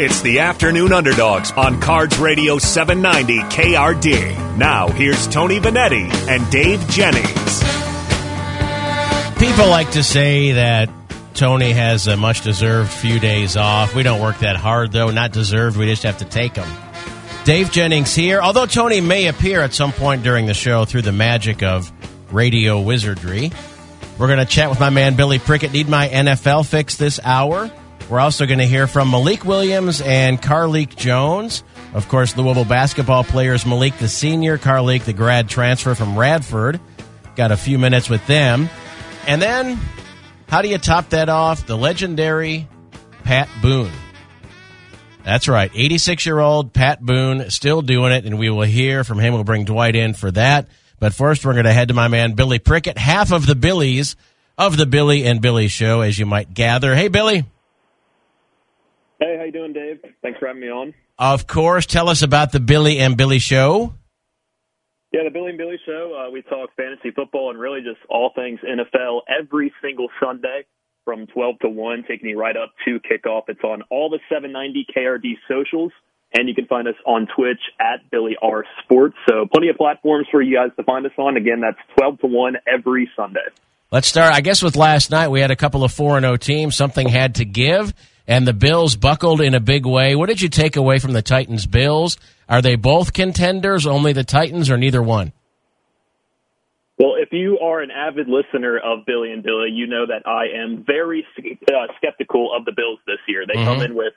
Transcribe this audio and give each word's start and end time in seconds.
It's 0.00 0.22
the 0.22 0.38
afternoon 0.38 0.92
underdogs 0.92 1.50
on 1.50 1.80
Cards 1.80 2.18
Radio 2.18 2.58
790 2.58 3.40
KRD. 3.52 4.56
Now, 4.56 4.86
here's 4.86 5.26
Tony 5.26 5.58
Vanetti 5.58 6.08
and 6.28 6.48
Dave 6.52 6.88
Jennings. 6.88 7.58
People 9.40 9.68
like 9.68 9.90
to 9.90 10.04
say 10.04 10.52
that 10.52 10.88
Tony 11.34 11.72
has 11.72 12.06
a 12.06 12.16
much 12.16 12.42
deserved 12.42 12.92
few 12.92 13.18
days 13.18 13.56
off. 13.56 13.96
We 13.96 14.04
don't 14.04 14.20
work 14.20 14.38
that 14.38 14.54
hard, 14.54 14.92
though. 14.92 15.10
Not 15.10 15.32
deserved. 15.32 15.76
We 15.76 15.86
just 15.86 16.04
have 16.04 16.18
to 16.18 16.24
take 16.24 16.54
them. 16.54 16.68
Dave 17.44 17.72
Jennings 17.72 18.14
here. 18.14 18.40
Although 18.40 18.66
Tony 18.66 19.00
may 19.00 19.26
appear 19.26 19.62
at 19.62 19.74
some 19.74 19.90
point 19.90 20.22
during 20.22 20.46
the 20.46 20.54
show 20.54 20.84
through 20.84 21.02
the 21.02 21.10
magic 21.10 21.64
of 21.64 21.90
radio 22.32 22.80
wizardry, 22.80 23.50
we're 24.16 24.28
going 24.28 24.38
to 24.38 24.46
chat 24.46 24.70
with 24.70 24.78
my 24.78 24.90
man 24.90 25.16
Billy 25.16 25.40
Prickett. 25.40 25.72
Need 25.72 25.88
my 25.88 26.08
NFL 26.08 26.66
fix 26.66 26.94
this 26.94 27.18
hour. 27.24 27.68
We're 28.08 28.20
also 28.20 28.46
going 28.46 28.58
to 28.58 28.66
hear 28.66 28.86
from 28.86 29.10
Malik 29.10 29.44
Williams 29.44 30.00
and 30.00 30.40
Carlik 30.40 30.96
Jones. 30.96 31.62
Of 31.92 32.08
course, 32.08 32.36
Louisville 32.36 32.64
basketball 32.64 33.22
players 33.22 33.66
Malik 33.66 33.98
the 33.98 34.08
senior, 34.08 34.56
Carlik 34.56 35.04
the 35.04 35.12
grad 35.12 35.50
transfer 35.50 35.94
from 35.94 36.18
Radford. 36.18 36.80
Got 37.36 37.52
a 37.52 37.56
few 37.56 37.78
minutes 37.78 38.08
with 38.08 38.26
them. 38.26 38.70
And 39.26 39.42
then, 39.42 39.78
how 40.48 40.62
do 40.62 40.68
you 40.68 40.78
top 40.78 41.10
that 41.10 41.28
off? 41.28 41.66
The 41.66 41.76
legendary 41.76 42.66
Pat 43.24 43.48
Boone. 43.60 43.92
That's 45.22 45.46
right. 45.46 45.70
86 45.74 46.24
year 46.24 46.38
old 46.38 46.72
Pat 46.72 47.02
Boone 47.02 47.50
still 47.50 47.82
doing 47.82 48.12
it, 48.12 48.24
and 48.24 48.38
we 48.38 48.48
will 48.48 48.62
hear 48.62 49.04
from 49.04 49.18
him. 49.18 49.34
We'll 49.34 49.44
bring 49.44 49.66
Dwight 49.66 49.94
in 49.94 50.14
for 50.14 50.30
that. 50.30 50.68
But 50.98 51.12
first, 51.12 51.44
we're 51.44 51.52
going 51.52 51.66
to 51.66 51.72
head 51.74 51.88
to 51.88 51.94
my 51.94 52.08
man 52.08 52.32
Billy 52.32 52.58
Prickett, 52.58 52.96
half 52.96 53.32
of 53.32 53.44
the 53.44 53.54
Billies 53.54 54.16
of 54.56 54.78
the 54.78 54.86
Billy 54.86 55.26
and 55.26 55.42
Billy 55.42 55.68
show, 55.68 56.00
as 56.00 56.18
you 56.18 56.24
might 56.24 56.54
gather. 56.54 56.94
Hey, 56.94 57.08
Billy. 57.08 57.44
Hey, 59.20 59.36
how 59.36 59.44
you 59.44 59.52
doing, 59.52 59.72
Dave? 59.72 59.98
Thanks 60.22 60.38
for 60.38 60.46
having 60.46 60.62
me 60.62 60.68
on. 60.68 60.94
Of 61.18 61.46
course. 61.46 61.86
Tell 61.86 62.08
us 62.08 62.22
about 62.22 62.52
the 62.52 62.60
Billy 62.60 62.98
and 62.98 63.16
Billy 63.16 63.40
show. 63.40 63.94
Yeah, 65.12 65.22
the 65.24 65.30
Billy 65.30 65.48
and 65.50 65.58
Billy 65.58 65.78
show. 65.84 66.14
Uh, 66.14 66.30
we 66.30 66.42
talk 66.42 66.70
fantasy 66.76 67.10
football 67.10 67.50
and 67.50 67.58
really 67.58 67.80
just 67.80 67.98
all 68.08 68.30
things 68.34 68.60
NFL 68.60 69.22
every 69.28 69.72
single 69.82 70.08
Sunday 70.22 70.66
from 71.04 71.26
12 71.28 71.60
to 71.60 71.68
1, 71.68 72.04
taking 72.06 72.28
you 72.28 72.38
right 72.38 72.56
up 72.56 72.72
to 72.84 73.00
kickoff. 73.00 73.44
It's 73.48 73.64
on 73.64 73.82
all 73.90 74.10
the 74.10 74.20
790 74.28 74.86
KRD 74.94 75.32
socials, 75.48 75.90
and 76.34 76.48
you 76.48 76.54
can 76.54 76.66
find 76.66 76.86
us 76.86 76.94
on 77.06 77.26
Twitch 77.34 77.60
at 77.80 78.10
Billy 78.10 78.36
R 78.42 78.64
Sports. 78.84 79.16
So 79.28 79.46
plenty 79.50 79.70
of 79.70 79.76
platforms 79.76 80.26
for 80.30 80.42
you 80.42 80.56
guys 80.56 80.70
to 80.76 80.82
find 80.82 81.06
us 81.06 81.12
on. 81.16 81.38
Again, 81.38 81.62
that's 81.62 81.78
12 81.98 82.20
to 82.20 82.26
1 82.26 82.56
every 82.72 83.10
Sunday. 83.16 83.40
Let's 83.90 84.06
start, 84.06 84.34
I 84.34 84.42
guess, 84.42 84.62
with 84.62 84.76
last 84.76 85.10
night. 85.10 85.28
We 85.28 85.40
had 85.40 85.50
a 85.50 85.56
couple 85.56 85.82
of 85.82 85.92
4 85.92 86.20
0 86.20 86.36
teams. 86.36 86.76
Something 86.76 87.08
had 87.08 87.36
to 87.36 87.46
give, 87.46 87.94
and 88.28 88.46
the 88.46 88.52
Bills 88.52 88.94
buckled 88.94 89.40
in 89.40 89.54
a 89.54 89.60
big 89.60 89.86
way. 89.86 90.14
What 90.14 90.28
did 90.28 90.40
you 90.40 90.50
take 90.50 90.76
away 90.76 90.98
from 90.98 91.14
the 91.14 91.22
Titans 91.22 91.66
Bills? 91.66 92.18
Are 92.48 92.62
they 92.62 92.76
both 92.76 93.14
contenders, 93.14 93.86
only 93.86 94.12
the 94.12 94.22
Titans, 94.22 94.70
or 94.70 94.76
neither 94.76 95.02
one? 95.02 95.32
Well, 96.98 97.14
if 97.16 97.32
you 97.32 97.58
are 97.60 97.80
an 97.80 97.90
avid 97.90 98.28
listener 98.28 98.76
of 98.76 99.06
Billy 99.06 99.32
and 99.32 99.42
Billy, 99.42 99.70
you 99.72 99.86
know 99.86 100.06
that 100.06 100.28
I 100.28 100.62
am 100.62 100.84
very 100.86 101.26
uh, 101.38 101.72
skeptical 101.96 102.54
of 102.54 102.64
the 102.64 102.72
Bills 102.72 102.98
this 103.06 103.18
year. 103.26 103.44
They 103.46 103.54
mm-hmm. 103.54 103.64
come 103.64 103.82
in 103.82 103.94
with 103.94 104.12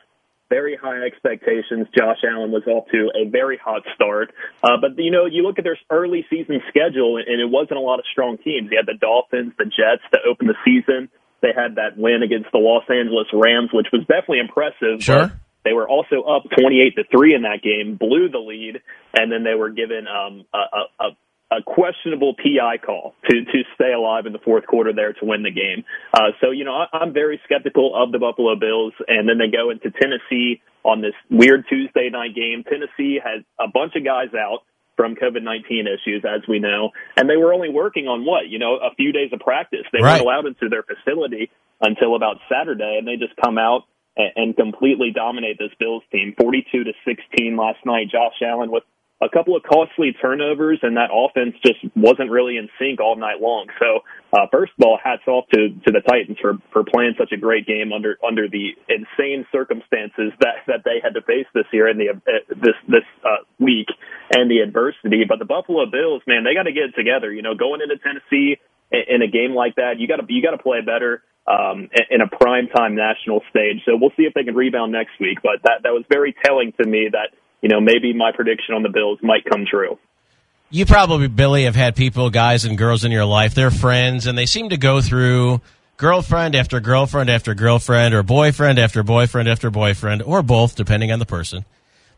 very 0.49 0.75
high 0.75 1.05
expectations. 1.05 1.87
Josh 1.97 2.17
Allen 2.27 2.51
was 2.51 2.63
off 2.67 2.89
to 2.91 3.09
a 3.15 3.29
very 3.29 3.57
hot 3.63 3.83
start. 3.95 4.33
Uh, 4.61 4.77
but, 4.81 4.97
you 4.97 5.11
know, 5.11 5.25
you 5.25 5.43
look 5.43 5.59
at 5.59 5.63
their 5.63 5.77
early 5.89 6.25
season 6.29 6.59
schedule, 6.67 7.17
and 7.17 7.39
it 7.39 7.49
wasn't 7.49 7.77
a 7.77 7.81
lot 7.81 7.99
of 7.99 8.05
strong 8.11 8.37
teams. 8.37 8.69
You 8.71 8.77
had 8.77 8.87
the 8.87 8.99
Dolphins, 8.99 9.53
the 9.57 9.65
Jets 9.65 10.03
to 10.11 10.19
open 10.27 10.47
the 10.47 10.57
season. 10.65 11.07
They 11.41 11.53
had 11.55 11.75
that 11.75 11.97
win 11.97 12.23
against 12.23 12.51
the 12.51 12.59
Los 12.59 12.83
Angeles 12.89 13.27
Rams, 13.33 13.69
which 13.73 13.87
was 13.91 14.01
definitely 14.01 14.39
impressive. 14.39 15.01
Sure. 15.01 15.31
They 15.63 15.73
were 15.73 15.87
also 15.87 16.21
up 16.21 16.43
28 16.57 16.95
to 16.95 17.03
3 17.11 17.35
in 17.35 17.41
that 17.43 17.61
game, 17.61 17.95
blew 17.95 18.29
the 18.29 18.39
lead, 18.39 18.81
and 19.13 19.31
then 19.31 19.43
they 19.43 19.53
were 19.53 19.69
given 19.69 20.07
um, 20.07 20.45
a, 20.53 21.03
a, 21.03 21.15
a 21.51 21.61
questionable 21.63 22.33
PI 22.35 22.77
call 22.77 23.13
to 23.29 23.43
to 23.43 23.63
stay 23.75 23.91
alive 23.93 24.25
in 24.25 24.33
the 24.33 24.39
fourth 24.39 24.65
quarter 24.65 24.93
there 24.93 25.13
to 25.13 25.25
win 25.25 25.43
the 25.43 25.51
game. 25.51 25.83
Uh, 26.13 26.31
so 26.39 26.51
you 26.51 26.63
know 26.63 26.73
I, 26.73 26.87
I'm 26.93 27.13
very 27.13 27.39
skeptical 27.43 27.93
of 27.93 28.11
the 28.11 28.19
Buffalo 28.19 28.55
Bills, 28.55 28.93
and 29.07 29.27
then 29.27 29.37
they 29.37 29.55
go 29.55 29.69
into 29.69 29.91
Tennessee 29.91 30.61
on 30.83 31.01
this 31.01 31.13
weird 31.29 31.65
Tuesday 31.69 32.09
night 32.09 32.33
game. 32.33 32.63
Tennessee 32.63 33.19
has 33.23 33.43
a 33.59 33.67
bunch 33.67 33.95
of 33.95 34.03
guys 34.03 34.33
out 34.33 34.63
from 34.95 35.15
COVID 35.15 35.43
19 35.43 35.87
issues, 35.87 36.23
as 36.25 36.41
we 36.47 36.59
know. 36.59 36.91
And 37.17 37.29
they 37.29 37.37
were 37.37 37.53
only 37.53 37.69
working 37.69 38.07
on 38.07 38.25
what? 38.25 38.47
You 38.47 38.59
know, 38.59 38.75
a 38.75 38.93
few 38.95 39.11
days 39.11 39.31
of 39.33 39.39
practice. 39.39 39.85
They 39.91 40.01
right. 40.01 40.13
weren't 40.13 40.21
allowed 40.21 40.45
into 40.45 40.69
their 40.69 40.83
facility 40.83 41.49
until 41.79 42.15
about 42.15 42.37
Saturday, 42.49 42.97
and 42.99 43.07
they 43.07 43.15
just 43.15 43.35
come 43.43 43.57
out 43.57 43.83
and, 44.15 44.31
and 44.35 44.55
completely 44.55 45.11
dominate 45.13 45.57
this 45.57 45.71
Bills 45.79 46.03
team. 46.11 46.35
42 46.37 46.83
to 46.83 46.93
16 47.05 47.57
last 47.57 47.79
night. 47.85 48.09
Josh 48.11 48.35
Allen 48.41 48.71
with 48.71 48.83
a 49.21 49.29
couple 49.29 49.55
of 49.55 49.61
costly 49.61 50.13
turnovers, 50.19 50.79
and 50.81 50.97
that 50.97 51.09
offense 51.13 51.55
just 51.63 51.77
wasn't 51.95 52.31
really 52.31 52.57
in 52.57 52.69
sync 52.79 52.99
all 52.99 53.15
night 53.15 53.39
long. 53.39 53.67
So, 53.79 54.01
uh, 54.33 54.47
first 54.51 54.73
of 54.79 54.85
all, 54.85 54.97
hats 55.01 55.21
off 55.27 55.45
to 55.53 55.69
to 55.69 55.91
the 55.91 56.01
Titans 56.01 56.37
for 56.41 56.57
for 56.73 56.83
playing 56.83 57.13
such 57.17 57.31
a 57.31 57.37
great 57.37 57.67
game 57.67 57.93
under 57.93 58.17
under 58.25 58.49
the 58.49 58.73
insane 58.89 59.45
circumstances 59.51 60.33
that 60.39 60.65
that 60.67 60.81
they 60.83 60.97
had 61.03 61.13
to 61.13 61.21
face 61.21 61.45
this 61.53 61.65
year 61.71 61.87
and 61.87 61.99
the 61.99 62.09
uh, 62.09 62.31
this 62.49 62.75
this 62.87 63.05
uh, 63.23 63.45
week 63.59 63.87
and 64.33 64.49
the 64.49 64.59
adversity. 64.59 65.23
But 65.27 65.37
the 65.37 65.45
Buffalo 65.45 65.85
Bills, 65.85 66.23
man, 66.25 66.43
they 66.43 66.55
got 66.55 66.63
to 66.63 66.73
get 66.73 66.89
it 66.89 66.95
together. 66.97 67.31
You 67.31 67.43
know, 67.43 67.53
going 67.53 67.81
into 67.81 67.97
Tennessee 68.01 68.57
in, 68.91 69.03
in 69.07 69.21
a 69.21 69.29
game 69.29 69.53
like 69.53 69.75
that, 69.75 69.99
you 69.99 70.07
got 70.07 70.17
to 70.17 70.25
you 70.33 70.41
got 70.41 70.57
to 70.57 70.63
play 70.63 70.81
better 70.81 71.21
um, 71.45 71.89
in 72.09 72.21
a 72.21 72.27
prime 72.27 72.67
time 72.73 72.95
national 72.95 73.41
stage. 73.49 73.85
So 73.85 73.97
we'll 74.01 74.13
see 74.17 74.23
if 74.23 74.33
they 74.33 74.43
can 74.43 74.55
rebound 74.55 74.91
next 74.91 75.19
week. 75.19 75.39
But 75.43 75.61
that 75.63 75.83
that 75.83 75.93
was 75.93 76.05
very 76.09 76.33
telling 76.43 76.73
to 76.81 76.87
me 76.87 77.09
that 77.11 77.37
you 77.61 77.69
know, 77.69 77.79
maybe 77.79 78.13
my 78.13 78.31
prediction 78.31 78.75
on 78.75 78.83
the 78.83 78.89
Bills 78.89 79.19
might 79.21 79.45
come 79.45 79.65
true. 79.69 79.97
You 80.69 80.85
probably, 80.85 81.27
Billy, 81.27 81.65
have 81.65 81.75
had 81.75 81.95
people, 81.95 82.29
guys 82.29 82.63
and 82.63 82.77
girls 82.77 83.03
in 83.03 83.11
your 83.11 83.25
life, 83.25 83.53
they're 83.53 83.71
friends, 83.71 84.25
and 84.25 84.37
they 84.37 84.45
seem 84.45 84.69
to 84.69 84.77
go 84.77 85.01
through 85.01 85.61
girlfriend 85.97 86.55
after 86.55 86.79
girlfriend 86.79 87.29
after 87.29 87.53
girlfriend, 87.53 88.13
or 88.13 88.23
boyfriend 88.23 88.79
after 88.79 89.03
boyfriend 89.03 89.49
after 89.49 89.69
boyfriend, 89.69 90.21
or 90.21 90.41
both, 90.41 90.75
depending 90.75 91.11
on 91.11 91.19
the 91.19 91.25
person. 91.25 91.65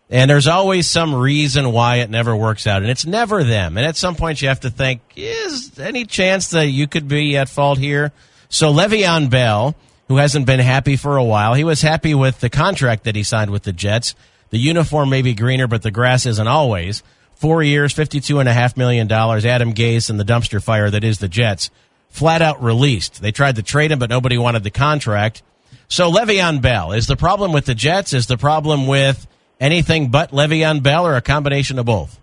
And 0.09 0.29
there's 0.29 0.47
always 0.47 0.87
some 0.87 1.15
reason 1.15 1.71
why 1.71 1.97
it 1.97 2.09
never 2.09 2.35
works 2.35 2.67
out, 2.67 2.83
and 2.83 2.91
it's 2.91 3.05
never 3.05 3.43
them. 3.43 3.77
And 3.77 3.85
at 3.87 3.97
some 3.97 4.15
point, 4.15 4.41
you 4.41 4.49
have 4.49 4.59
to 4.59 4.69
think, 4.69 5.01
is 5.15 5.79
any 5.79 6.05
chance 6.05 6.49
that 6.51 6.67
you 6.67 6.87
could 6.87 7.07
be 7.07 7.35
at 7.35 7.49
fault 7.49 7.79
here? 7.79 8.11
So 8.49 8.71
Le'Veon 8.71 9.31
Bell, 9.31 9.75
who 10.07 10.17
hasn't 10.17 10.45
been 10.45 10.59
happy 10.59 10.95
for 10.95 11.17
a 11.17 11.23
while, 11.23 11.55
he 11.55 11.63
was 11.63 11.81
happy 11.81 12.13
with 12.13 12.39
the 12.39 12.51
contract 12.51 13.05
that 13.05 13.15
he 13.15 13.23
signed 13.23 13.49
with 13.49 13.63
the 13.63 13.73
Jets. 13.73 14.13
The 14.53 14.59
uniform 14.59 15.09
may 15.09 15.23
be 15.23 15.33
greener, 15.33 15.65
but 15.65 15.81
the 15.81 15.89
grass 15.89 16.27
isn't 16.27 16.47
always. 16.47 17.01
Four 17.33 17.63
years, 17.63 17.91
$52.5 17.91 18.77
million. 18.77 19.11
Adam 19.11 19.73
Gase 19.73 20.11
and 20.11 20.19
the 20.19 20.23
dumpster 20.23 20.61
fire 20.61 20.91
that 20.91 21.03
is 21.03 21.17
the 21.17 21.27
Jets. 21.27 21.71
Flat 22.09 22.43
out 22.43 22.61
released. 22.61 23.19
They 23.19 23.31
tried 23.31 23.55
to 23.55 23.63
trade 23.63 23.91
him, 23.91 23.97
but 23.97 24.11
nobody 24.11 24.37
wanted 24.37 24.63
the 24.63 24.69
contract. 24.69 25.41
So 25.87 26.11
Le'Veon 26.11 26.61
Bell, 26.61 26.91
is 26.91 27.07
the 27.07 27.15
problem 27.15 27.51
with 27.51 27.65
the 27.65 27.73
Jets? 27.73 28.13
Is 28.13 28.27
the 28.27 28.37
problem 28.37 28.85
with 28.85 29.25
anything 29.59 30.11
but 30.11 30.29
Le'Veon 30.29 30.83
Bell 30.83 31.07
or 31.07 31.15
a 31.15 31.21
combination 31.23 31.79
of 31.79 31.87
both? 31.87 32.19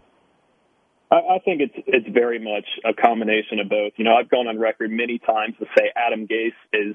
I 1.11 1.41
think 1.45 1.61
it's 1.61 1.75
it's 1.89 2.09
very 2.09 2.39
much 2.39 2.67
a 2.85 2.95
combination 2.95 3.59
of 3.59 3.69
both. 3.69 3.95
You 3.97 4.05
know, 4.05 4.15
I've 4.15 4.29
gone 4.29 4.47
on 4.47 4.61
record 4.61 4.93
many 4.93 5.19
times 5.19 5.57
to 5.59 5.67
say 5.77 5.91
Adam 5.97 6.29
Gase 6.29 6.53
is 6.73 6.95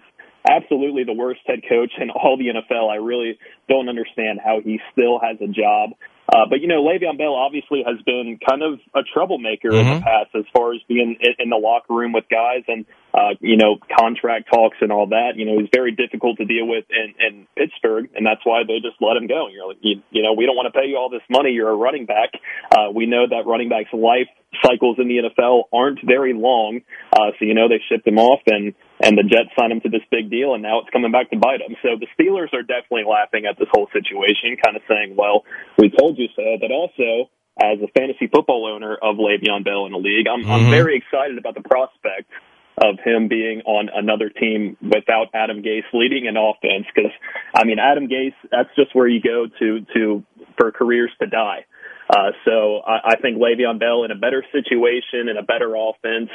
absolutely 0.49 1.03
the 1.03 1.13
worst 1.13 1.41
head 1.45 1.59
coach 1.67 1.91
in 1.99 2.09
all 2.09 2.37
the 2.37 2.47
NFL. 2.47 2.89
I 2.89 2.97
really 2.97 3.37
don't 3.67 3.89
understand 3.89 4.39
how 4.43 4.61
he 4.63 4.79
still 4.93 5.19
has 5.19 5.37
a 5.41 5.47
job. 5.47 5.91
Uh, 6.27 6.49
but 6.49 6.59
you 6.59 6.67
know, 6.67 6.83
Le'Veon 6.83 7.17
Bell 7.17 7.35
obviously 7.35 7.83
has 7.85 8.01
been 8.03 8.39
kind 8.41 8.63
of 8.63 8.79
a 8.95 9.01
troublemaker 9.13 9.69
mm-hmm. 9.69 9.77
in 9.77 9.85
the 9.85 9.91
mm-hmm. 10.01 10.03
past 10.03 10.33
as 10.33 10.43
far 10.55 10.73
as 10.73 10.81
being 10.87 11.17
in, 11.19 11.33
in 11.37 11.49
the 11.49 11.55
locker 11.55 11.93
room 11.93 12.13
with 12.13 12.25
guys 12.29 12.63
and 12.67 12.85
uh, 13.13 13.37
you 13.39 13.57
know 13.57 13.77
contract 13.95 14.49
talks 14.51 14.77
and 14.81 14.91
all 14.91 15.07
that. 15.07 15.33
You 15.35 15.45
know, 15.45 15.59
he's 15.59 15.69
very 15.71 15.91
difficult 15.91 16.37
to 16.37 16.45
deal 16.45 16.65
with 16.65 16.85
in, 16.89 17.13
in 17.21 17.47
Pittsburgh, 17.55 18.09
and 18.15 18.25
that's 18.25 18.41
why 18.43 18.63
they 18.65 18.81
just 18.81 18.97
let 19.01 19.17
him 19.17 19.27
go. 19.27 19.47
You're 19.53 19.67
like, 19.67 19.77
you, 19.81 20.01
you 20.09 20.23
know, 20.23 20.33
we 20.33 20.47
don't 20.47 20.55
want 20.55 20.73
to 20.73 20.77
pay 20.77 20.87
you 20.87 20.97
all 20.97 21.09
this 21.09 21.25
money. 21.29 21.51
You're 21.51 21.69
a 21.69 21.77
running 21.77 22.07
back. 22.07 22.33
Uh, 22.75 22.89
we 22.93 23.05
know 23.05 23.29
that 23.29 23.45
running 23.45 23.69
backs' 23.69 23.93
life 23.93 24.27
cycles 24.65 24.97
in 24.97 25.07
the 25.07 25.29
NFL 25.29 25.65
aren't 25.71 25.99
very 26.03 26.33
long, 26.33 26.81
uh, 27.13 27.37
so 27.37 27.45
you 27.45 27.53
know 27.53 27.69
they 27.69 27.81
shipped 27.87 28.07
him 28.07 28.17
off 28.17 28.41
and 28.47 28.73
and 29.05 29.17
the 29.17 29.23
Jets 29.23 29.53
signed 29.53 29.71
him 29.71 29.81
to 29.81 29.89
this 29.89 30.01
big 30.09 30.29
deal, 30.33 30.57
and 30.57 30.63
now 30.63 30.81
it's 30.81 30.89
coming 30.89 31.11
back 31.13 31.29
to 31.29 31.37
bite 31.37 31.61
him. 31.61 31.77
So 31.85 31.95
the 32.01 32.09
Steelers 32.17 32.51
are 32.57 32.65
definitely 32.65 33.05
laughing 33.05 33.45
at 33.45 33.57
this 33.57 33.69
whole 33.71 33.87
situation, 33.93 34.57
kind 34.57 34.75
of 34.75 34.81
saying, 34.89 35.15
"Well, 35.15 35.45
we 35.77 35.93
told 35.93 36.17
you 36.17 36.27
so." 36.35 36.57
But 36.59 36.71
also, 36.71 37.29
as 37.61 37.77
a 37.81 37.87
fantasy 37.93 38.27
football 38.27 38.65
owner 38.65 38.97
of 38.97 39.17
Le'Veon 39.17 39.63
Bell 39.63 39.85
in 39.85 39.93
the 39.93 40.01
league, 40.01 40.27
I'm, 40.27 40.41
mm-hmm. 40.41 40.51
I'm 40.51 40.69
very 40.69 40.97
excited 40.97 41.37
about 41.37 41.53
the 41.53 41.61
prospect 41.61 42.31
of 42.81 42.99
him 42.99 43.29
being 43.29 43.61
on 43.61 43.89
another 43.93 44.29
team 44.29 44.75
without 44.81 45.27
Adam 45.33 45.61
Gase 45.61 45.87
leading 45.93 46.27
an 46.27 46.35
offense. 46.35 46.85
Because 46.93 47.11
I 47.53 47.63
mean, 47.63 47.79
Adam 47.79 48.07
Gase, 48.09 48.35
that's 48.51 48.73
just 48.75 48.93
where 48.95 49.07
you 49.07 49.21
go 49.21 49.47
to 49.59 49.85
to 49.93 50.23
for 50.57 50.71
careers 50.71 51.11
to 51.21 51.27
die. 51.27 51.65
Uh, 52.15 52.31
so 52.45 52.79
I, 52.79 53.11
I 53.11 53.15
think 53.17 53.37
Le'Veon 53.37 53.77
Bell 53.77 54.05
in 54.05 54.11
a 54.11 54.15
better 54.15 54.41
situation, 54.53 55.27
in 55.27 55.35
a 55.35 55.43
better 55.43 55.75
offense, 55.75 56.29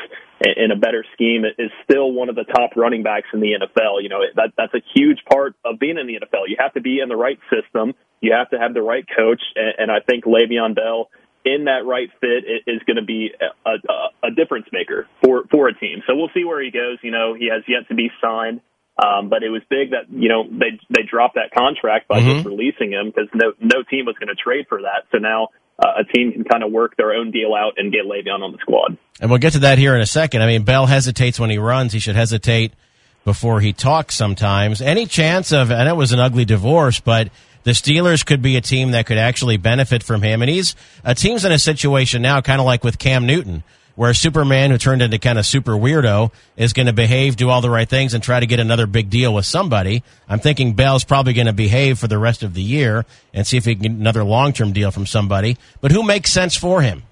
in 0.45 0.71
a 0.71 0.77
better 0.77 1.07
scheme 1.15 1.45
is 1.59 1.71
still 1.85 2.13
one 2.13 2.29
of 2.29 2.35
the 2.35 2.45
top 2.45 2.77
running 2.77 3.03
backs 3.03 3.29
in 3.33 3.41
the 3.41 3.53
NFL. 3.57 4.03
You 4.03 4.11
know, 4.11 4.21
that, 4.37 4.53
that's 4.59 4.75
a 4.75 4.83
huge 4.95 5.21
part 5.25 5.55
of 5.65 5.79
being 5.79 5.97
in 5.97 6.07
the 6.07 6.21
NFL. 6.21 6.49
You 6.49 6.57
have 6.59 6.75
to 6.75 6.83
be 6.83 7.01
in 7.01 7.09
the 7.09 7.17
right 7.17 7.39
system. 7.49 7.95
You 8.21 8.35
have 8.35 8.51
to 8.51 8.59
have 8.59 8.75
the 8.75 8.83
right 8.83 9.07
coach. 9.17 9.41
And, 9.57 9.75
and 9.79 9.91
I 9.91 10.01
think 10.01 10.25
Le'Veon 10.25 10.75
Bell 10.75 11.09
in 11.47 11.65
that 11.65 11.87
right 11.87 12.11
fit 12.21 12.45
is 12.67 12.83
going 12.87 13.01
to 13.01 13.05
be 13.05 13.31
a, 13.41 13.71
a, 13.71 14.29
a 14.29 14.31
difference 14.37 14.67
maker 14.73 15.09
for, 15.25 15.45
for 15.51 15.69
a 15.69 15.75
team. 15.75 16.03
So 16.07 16.15
we'll 16.15 16.29
see 16.35 16.45
where 16.45 16.63
he 16.63 16.71
goes. 16.71 16.99
You 17.03 17.11
know, 17.11 17.33
he 17.33 17.49
has 17.49 17.65
yet 17.67 17.89
to 17.89 17.95
be 17.95 18.11
signed. 18.21 18.61
Um, 19.01 19.31
but 19.31 19.43
it 19.43 19.49
was 19.49 19.63
big 19.71 19.93
that 19.93 20.13
you 20.13 20.29
know 20.29 20.45
they 20.45 20.77
they 20.91 21.09
dropped 21.09 21.37
that 21.37 21.55
contract 21.57 22.07
by 22.07 22.21
mm-hmm. 22.21 22.33
just 22.33 22.45
releasing 22.45 22.93
him 22.93 23.07
because 23.07 23.31
no 23.33 23.55
no 23.59 23.83
team 23.89 24.05
was 24.05 24.17
going 24.21 24.29
to 24.29 24.35
trade 24.35 24.67
for 24.69 24.83
that. 24.83 25.09
So 25.11 25.17
now 25.17 25.49
uh, 25.81 26.01
a 26.01 26.05
team 26.05 26.33
can 26.33 26.45
kind 26.45 26.63
of 26.63 26.71
work 26.71 26.97
their 26.97 27.13
own 27.13 27.31
deal 27.31 27.55
out 27.55 27.75
and 27.79 27.93
get 27.93 28.05
Le'Veon 28.05 28.43
on 28.43 28.53
the 28.53 28.59
squad. 28.59 28.97
And 29.21 29.31
we'll 29.31 29.39
get 29.39 29.55
to 29.55 29.61
that 29.61 29.79
here 29.79 29.95
in 29.95 30.01
a 30.01 30.07
second. 30.07 30.43
I 30.43 30.47
mean, 30.47 30.63
Bell 30.63 30.87
hesitates 30.87 31.41
when 31.41 31.51
he 31.51 31.59
runs. 31.59 31.93
He 31.93 31.99
should 31.99 32.17
hesitate 32.17 32.73
before 33.25 33.61
he 33.61 33.73
talks 33.73 34.15
sometimes. 34.15 34.81
Any 34.81 35.07
chance 35.07 35.53
of, 35.53 35.71
and 35.71 35.89
it 35.89 35.97
was 35.97 36.13
an 36.13 36.21
ugly 36.21 36.45
divorce, 36.45 37.01
but 37.01 37.31
the 37.65 37.73
Steelers 37.73 38.25
could 38.25 38.43
be 38.43 38.57
a 38.57 38.61
team 38.61 38.93
that 38.93 39.07
could 39.07 39.19
actually 39.19 39.57
benefit 39.57 40.03
from 40.03 40.23
him. 40.23 40.43
And 40.43 40.51
he's, 40.51 40.75
a 41.05 41.15
team's 41.15 41.45
in 41.45 41.53
a 41.53 41.59
situation 41.59 42.23
now, 42.23 42.41
kind 42.41 42.61
of 42.61 42.67
like 42.67 42.85
with 42.85 42.99
Cam 42.99 43.27
Newton, 43.27 43.63
where 43.95 44.15
Superman, 44.15 44.71
who 44.71 44.79
turned 44.79 45.03
into 45.03 45.19
kind 45.19 45.39
of 45.39 45.47
super 45.47 45.73
weirdo, 45.73 46.33
is 46.57 46.73
going 46.73 46.87
to 46.87 46.93
behave, 46.93 47.37
do 47.37 47.51
all 47.51 47.61
the 47.61 47.71
right 47.71 47.89
things, 47.89 48.15
and 48.15 48.23
try 48.23 48.41
to 48.41 48.47
get 48.47 48.61
another 48.61 48.87
big 48.87 49.11
deal 49.11 49.35
with 49.35 49.47
somebody. 49.47 50.03
I'm 50.29 50.41
thinking 50.41 50.75
Bell's 50.75 51.05
probably 51.05 51.33
going 51.33 51.47
to 51.47 51.53
behave 51.53 51.99
for 51.99 52.09
the 52.09 52.19
rest 52.19 52.43
of 52.43 52.55
the 52.55 52.63
year 52.63 53.05
and 53.35 53.47
see 53.47 53.57
if 53.57 53.65
he 53.65 53.75
can 53.75 53.83
get 53.83 53.93
another 53.93 54.25
long 54.25 54.53
term 54.53 54.73
deal 54.73 54.91
from 54.91 55.07
somebody. 55.07 55.57
But 55.81 55.93
who 55.93 56.03
makes 56.03 56.33
sense 56.33 56.57
for 56.57 56.83
him? 56.83 57.03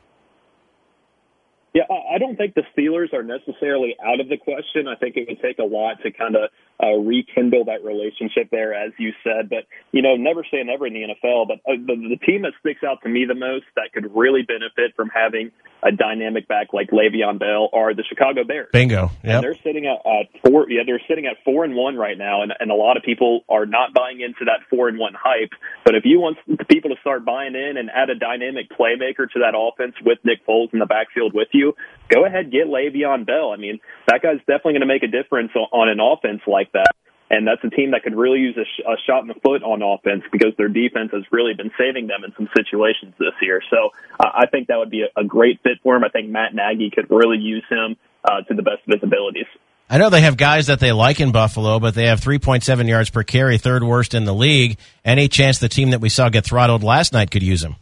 I 2.19 2.21
don't 2.21 2.35
think 2.35 2.55
the 2.55 2.65
Steelers 2.77 3.15
are 3.15 3.23
necessarily 3.23 3.95
out 4.05 4.19
of 4.19 4.29
the 4.29 4.37
question. 4.37 4.89
I 4.89 4.97
think 4.97 5.17
it 5.17 5.29
would 5.29 5.41
take 5.41 5.61
a 5.61 5.63
lot 5.63 6.03
to 6.03 6.11
kind 6.11 6.35
of 6.35 6.51
uh, 6.83 6.99
rekindle 6.99 7.67
that 7.67 7.85
relationship 7.85 8.51
there, 8.51 8.75
as 8.75 8.91
you 8.99 9.13
said. 9.23 9.49
But 9.49 9.71
you 9.93 10.03
know, 10.03 10.17
never 10.17 10.43
say 10.43 10.59
never 10.65 10.89
in 10.89 10.95
the 10.95 11.15
NFL. 11.15 11.47
But 11.47 11.59
uh, 11.63 11.79
the, 11.79 11.95
the 11.95 12.19
team 12.27 12.43
that 12.43 12.55
sticks 12.59 12.83
out 12.83 13.03
to 13.05 13.09
me 13.09 13.25
the 13.25 13.37
most 13.39 13.67
that 13.77 13.93
could 13.95 14.11
really 14.17 14.43
benefit 14.43 14.97
from 14.97 15.11
having 15.15 15.53
a 15.85 15.93
dynamic 15.93 16.49
back 16.49 16.73
like 16.73 16.91
Le'Veon 16.91 17.39
Bell 17.39 17.71
are 17.73 17.95
the 17.95 18.03
Chicago 18.03 18.43
Bears. 18.43 18.67
Bingo. 18.73 19.13
Yeah, 19.23 19.41
they're 19.41 19.55
sitting 19.63 19.87
at, 19.87 20.03
at 20.03 20.27
four. 20.43 20.67
Yeah, 20.69 20.83
they're 20.85 21.03
sitting 21.09 21.27
at 21.27 21.37
four 21.45 21.63
and 21.63 21.77
one 21.77 21.95
right 21.95 22.19
now, 22.19 22.43
and, 22.43 22.53
and 22.59 22.73
a 22.73 22.75
lot 22.75 22.97
of 22.97 23.05
people 23.05 23.45
are 23.49 23.67
not 23.67 23.95
buying 23.95 24.21
into 24.21 24.45
that 24.47 24.67
four 24.69 24.89
and 24.89 24.99
one 24.99 25.15
hype. 25.15 25.55
But 25.85 25.95
if 25.95 26.03
you 26.05 26.19
want 26.19 26.39
people 26.67 26.91
to 26.91 26.97
start 27.01 27.25
buying 27.25 27.55
in 27.55 27.77
and 27.77 27.91
add 27.95 28.11
a 28.11 28.19
dynamic 28.19 28.71
playmaker 28.71 29.31
to 29.31 29.39
that 29.39 29.55
offense 29.55 29.95
with 30.05 30.19
Nick 30.25 30.45
Foles 30.45 30.73
in 30.73 30.81
the 30.81 30.87
backfield 30.87 31.33
with 31.33 31.49
you, 31.53 31.75
go 32.09 32.25
ahead 32.25 32.51
get 32.51 32.67
Le'Veon 32.67 33.27
Bell. 33.27 33.53
I 33.53 33.57
mean, 33.57 33.81
that 34.07 34.23
guy's 34.23 34.39
definitely 34.41 34.75
going 34.75 34.87
to 34.87 34.87
make 34.87 35.03
a 35.03 35.09
difference 35.09 35.53
on 35.55 35.89
an 35.89 36.01
offense 36.01 36.43
like 36.47 36.73
that. 36.73 36.93
And 37.31 37.47
that's 37.47 37.63
a 37.63 37.69
team 37.69 37.91
that 37.91 38.03
could 38.03 38.17
really 38.17 38.39
use 38.39 38.57
a, 38.57 38.65
sh- 38.65 38.85
a 38.87 38.97
shot 39.07 39.21
in 39.21 39.29
the 39.29 39.35
foot 39.35 39.63
on 39.63 39.83
offense 39.83 40.23
because 40.33 40.53
their 40.57 40.69
defense 40.69 41.11
has 41.13 41.25
really 41.31 41.53
been 41.53 41.71
saving 41.77 42.07
them 42.07 42.25
in 42.25 42.33
some 42.37 42.49
situations 42.57 43.15
this 43.19 43.37
year. 43.43 43.61
So 43.69 43.91
uh, 44.19 44.31
I 44.33 44.47
think 44.47 44.69
that 44.69 44.79
would 44.79 44.91
be 44.91 45.05
a, 45.05 45.21
a 45.21 45.25
great 45.25 45.61
fit 45.63 45.77
for 45.83 45.95
him. 45.95 46.05
I 46.05 46.09
think 46.09 46.31
Matt 46.31 46.55
Nagy 46.55 46.91
could 46.91 47.11
really 47.11 47.37
use 47.37 47.65
him 47.69 47.97
uh, 48.25 48.41
to 48.49 48.55
the 48.55 48.63
best 48.63 48.81
of 48.89 48.95
his 48.95 49.03
abilities. 49.03 49.47
I 49.91 49.99
know 49.99 50.11
they 50.11 50.23
have 50.23 50.37
guys 50.37 50.67
that 50.67 50.81
they 50.81 50.93
like 50.93 51.21
in 51.21 51.33
Buffalo, 51.33 51.79
but 51.81 51.95
they 51.95 52.07
have 52.07 52.21
3.7 52.21 52.89
yards 52.89 53.11
per 53.11 53.23
carry, 53.23 53.59
third 53.59 53.83
worst 53.83 54.15
in 54.15 54.25
the 54.25 54.35
league. 54.35 54.79
Any 55.05 55.29
chance 55.29 55.59
the 55.59 55.69
team 55.69 55.91
that 55.91 56.01
we 56.01 56.09
saw 56.09 56.29
get 56.29 56.45
throttled 56.45 56.83
last 56.83 57.13
night 57.13 57.31
could 57.31 57.43
use 57.43 57.63
him? 57.63 57.77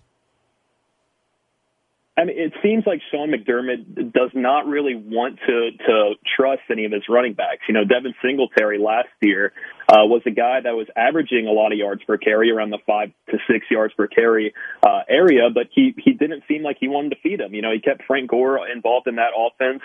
I 2.18 2.24
mean, 2.24 2.38
it 2.38 2.54
seems 2.62 2.84
like 2.86 3.02
Sean 3.10 3.30
McDermott 3.30 4.12
does 4.12 4.30
not 4.32 4.66
really 4.66 4.94
want 4.94 5.38
to 5.46 5.70
to 5.86 6.14
trust 6.36 6.62
any 6.70 6.86
of 6.86 6.92
his 6.92 7.02
running 7.10 7.34
backs. 7.34 7.62
You 7.68 7.74
know, 7.74 7.84
Devin 7.84 8.14
Singletary 8.22 8.78
last 8.78 9.08
year 9.20 9.52
uh, 9.88 10.08
was 10.08 10.22
a 10.24 10.30
guy 10.30 10.60
that 10.62 10.72
was 10.72 10.86
averaging 10.96 11.46
a 11.46 11.52
lot 11.52 11.72
of 11.72 11.78
yards 11.78 12.02
per 12.04 12.16
carry, 12.16 12.50
around 12.50 12.70
the 12.70 12.78
five 12.86 13.10
to 13.30 13.38
six 13.50 13.66
yards 13.70 13.92
per 13.94 14.06
carry 14.06 14.54
uh, 14.82 15.00
area, 15.10 15.50
but 15.52 15.66
he 15.74 15.94
he 16.02 16.12
didn't 16.12 16.44
seem 16.48 16.62
like 16.62 16.78
he 16.80 16.88
wanted 16.88 17.10
to 17.10 17.16
feed 17.22 17.40
him. 17.40 17.52
You 17.52 17.60
know, 17.60 17.72
he 17.72 17.80
kept 17.80 18.02
Frank 18.06 18.30
Gore 18.30 18.66
involved 18.66 19.08
in 19.08 19.16
that 19.16 19.32
offense. 19.36 19.82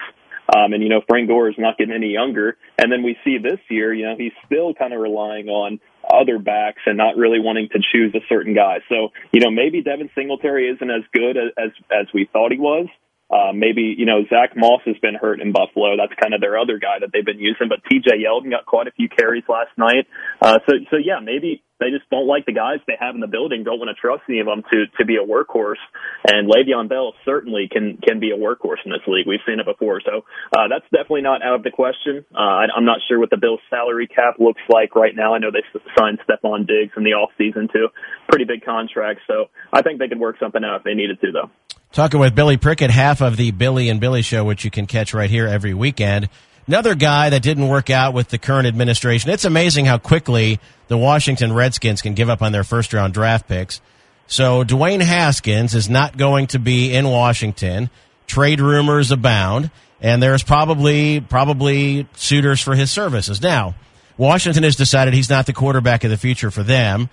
Um, 0.50 0.74
and 0.74 0.84
you 0.84 0.90
know, 0.90 1.02
Frank 1.08 1.28
Gore 1.28 1.50
is 1.50 1.56
not 1.58 1.78
getting 1.78 1.94
any 1.94 2.10
younger. 2.10 2.58
And 2.78 2.92
then 2.92 3.04
we 3.04 3.18
see 3.24 3.38
this 3.38 3.60
year, 3.70 3.94
you 3.94 4.06
know, 4.06 4.16
he's 4.18 4.34
still 4.46 4.74
kind 4.74 4.94
of 4.94 5.00
relying 5.00 5.48
on 5.48 5.80
other 6.10 6.40
backs 6.40 6.82
and 6.86 6.98
not 6.98 7.16
really 7.16 7.40
wanting 7.40 7.70
to 7.72 7.80
choose 7.92 8.14
a 8.16 8.26
certain 8.28 8.54
guy. 8.54 8.80
So, 8.90 9.10
you 9.32 9.40
know, 9.40 9.52
maybe 9.52 9.82
Devin 9.82 10.10
Singletary 10.16 10.70
isn't 10.70 10.92
as 10.92 11.04
good 11.14 11.38
as 11.38 11.52
as, 11.58 11.72
as 11.92 12.08
we 12.14 12.30
thought 12.32 12.52
he 12.52 12.60
was. 12.60 12.88
Uh, 13.32 13.54
maybe, 13.54 13.96
you 13.98 14.06
know, 14.06 14.26
Zach 14.30 14.58
Moss 14.58 14.82
has 14.86 14.98
been 15.02 15.16
hurt 15.16 15.40
in 15.40 15.54
Buffalo. 15.54 15.96
That's 15.96 16.12
kind 16.20 16.34
of 16.34 16.42
their 16.42 16.60
other 16.60 16.80
guy 16.80 17.00
that 17.00 17.12
they've 17.14 17.26
been 17.26 17.40
using. 17.40 17.70
But 17.70 17.80
TJ 17.90 18.20
Yeldon 18.20 18.52
got 18.52 18.66
quite 18.66 18.88
a 18.88 18.92
few 18.92 19.08
carries 19.08 19.46
last 19.48 19.72
night. 19.78 20.06
Uh, 20.42 20.60
so, 20.68 20.74
so 20.92 20.98
yeah, 20.98 21.20
maybe 21.24 21.64
they 21.82 21.90
just 21.90 22.08
don't 22.14 22.28
like 22.30 22.46
the 22.46 22.54
guys 22.54 22.78
they 22.86 22.96
have 23.02 23.16
in 23.16 23.22
the 23.22 23.28
building, 23.28 23.66
don't 23.66 23.82
want 23.82 23.90
to 23.90 24.00
trust 24.00 24.22
any 24.30 24.40
of 24.40 24.46
them 24.46 24.62
to, 24.72 24.86
to 25.02 25.04
be 25.04 25.18
a 25.18 25.26
workhorse. 25.26 25.82
And 26.30 26.48
Le'Veon 26.48 26.88
Bell 26.88 27.14
certainly 27.26 27.68
can, 27.70 27.98
can 27.98 28.22
be 28.22 28.30
a 28.30 28.38
workhorse 28.38 28.86
in 28.86 28.94
this 28.94 29.02
league. 29.08 29.26
We've 29.26 29.42
seen 29.46 29.60
it 29.60 29.66
before. 29.66 30.00
So, 30.06 30.24
uh, 30.54 30.70
that's 30.70 30.86
definitely 30.94 31.26
not 31.26 31.42
out 31.42 31.56
of 31.56 31.64
the 31.64 31.72
question. 31.72 32.24
Uh, 32.30 32.38
I, 32.38 32.66
I'm 32.78 32.86
not 32.86 33.00
sure 33.10 33.20
what 33.20 33.32
the 33.32 33.42
Bills 33.42 33.60
salary 33.70 34.06
cap 34.06 34.36
looks 34.38 34.62
like 34.70 34.96
right 34.96 35.16
now. 35.16 35.34
I 35.34 35.40
know 35.40 35.50
they 35.50 35.66
signed 35.98 36.20
Stefon 36.30 36.68
Diggs 36.68 36.94
in 36.96 37.04
the 37.04 37.18
off 37.18 37.32
season 37.38 37.68
too. 37.74 37.90
Pretty 38.30 38.46
big 38.46 38.64
contract. 38.64 39.22
So 39.28 39.50
I 39.74 39.82
think 39.82 39.98
they 40.00 40.08
could 40.08 40.20
work 40.20 40.38
something 40.40 40.64
out 40.64 40.78
if 40.78 40.84
they 40.84 40.94
needed 40.94 41.20
to 41.22 41.32
though. 41.32 41.50
Talking 41.92 42.22
with 42.22 42.36
Billy 42.36 42.56
Prickett, 42.56 42.90
half 42.90 43.20
of 43.22 43.36
the 43.36 43.52
Billy 43.52 43.90
and 43.90 44.00
Billy 44.00 44.22
show, 44.22 44.46
which 44.46 44.64
you 44.64 44.72
can 44.72 44.88
catch 44.88 45.14
right 45.14 45.30
here 45.30 45.48
every 45.48 45.74
weekend. 45.74 46.30
Another 46.68 46.96
guy 46.96 47.30
that 47.30 47.42
didn't 47.42 47.68
work 47.68 47.90
out 47.90 48.14
with 48.14 48.30
the 48.30 48.38
current 48.38 48.68
administration. 48.68 49.32
It's 49.32 49.46
amazing 49.46 49.86
how 49.86 49.98
quickly 49.98 50.60
the 50.88 50.98
Washington 50.98 51.54
Redskins 51.54 52.02
can 52.02 52.14
give 52.14 52.30
up 52.30 52.42
on 52.42 52.52
their 52.52 52.64
first 52.64 52.94
round 52.94 53.14
draft 53.14 53.48
picks. 53.48 53.82
So 54.28 54.64
Dwayne 54.64 55.02
Haskins 55.02 55.76
is 55.76 55.90
not 55.90 56.18
going 56.18 56.48
to 56.48 56.60
be 56.60 56.94
in 56.94 57.08
Washington. 57.08 57.90
Trade 58.28 58.62
rumors 58.62 59.12
abound, 59.12 59.72
and 60.00 60.24
there's 60.24 60.44
probably 60.44 61.20
probably 61.20 62.08
suitors 62.16 62.62
for 62.62 62.76
his 62.76 62.92
services. 62.92 63.42
Now, 63.42 63.76
Washington 64.18 64.64
has 64.64 64.76
decided 64.76 65.14
he's 65.14 65.30
not 65.30 65.48
the 65.48 65.54
quarterback 65.54 66.04
of 66.04 66.12
the 66.12 66.18
future 66.18 66.52
for 66.52 66.64
them. 66.64 67.10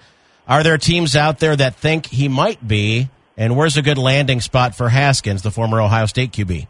Are 0.47 0.62
there 0.62 0.78
teams 0.78 1.17
out 1.17 1.40
there 1.40 1.57
that 1.57 1.75
think 1.75 2.07
he 2.07 2.28
might 2.28 2.67
be? 2.67 3.09
And 3.37 3.57
where's 3.57 3.76
a 3.76 3.83
good 3.83 3.99
landing 3.99 4.40
spot 4.40 4.75
for 4.75 4.88
Haskins, 4.88 5.43
the 5.43 5.50
former 5.50 5.81
Ohio 5.81 6.07
State 6.07 6.33
QB? 6.33 6.67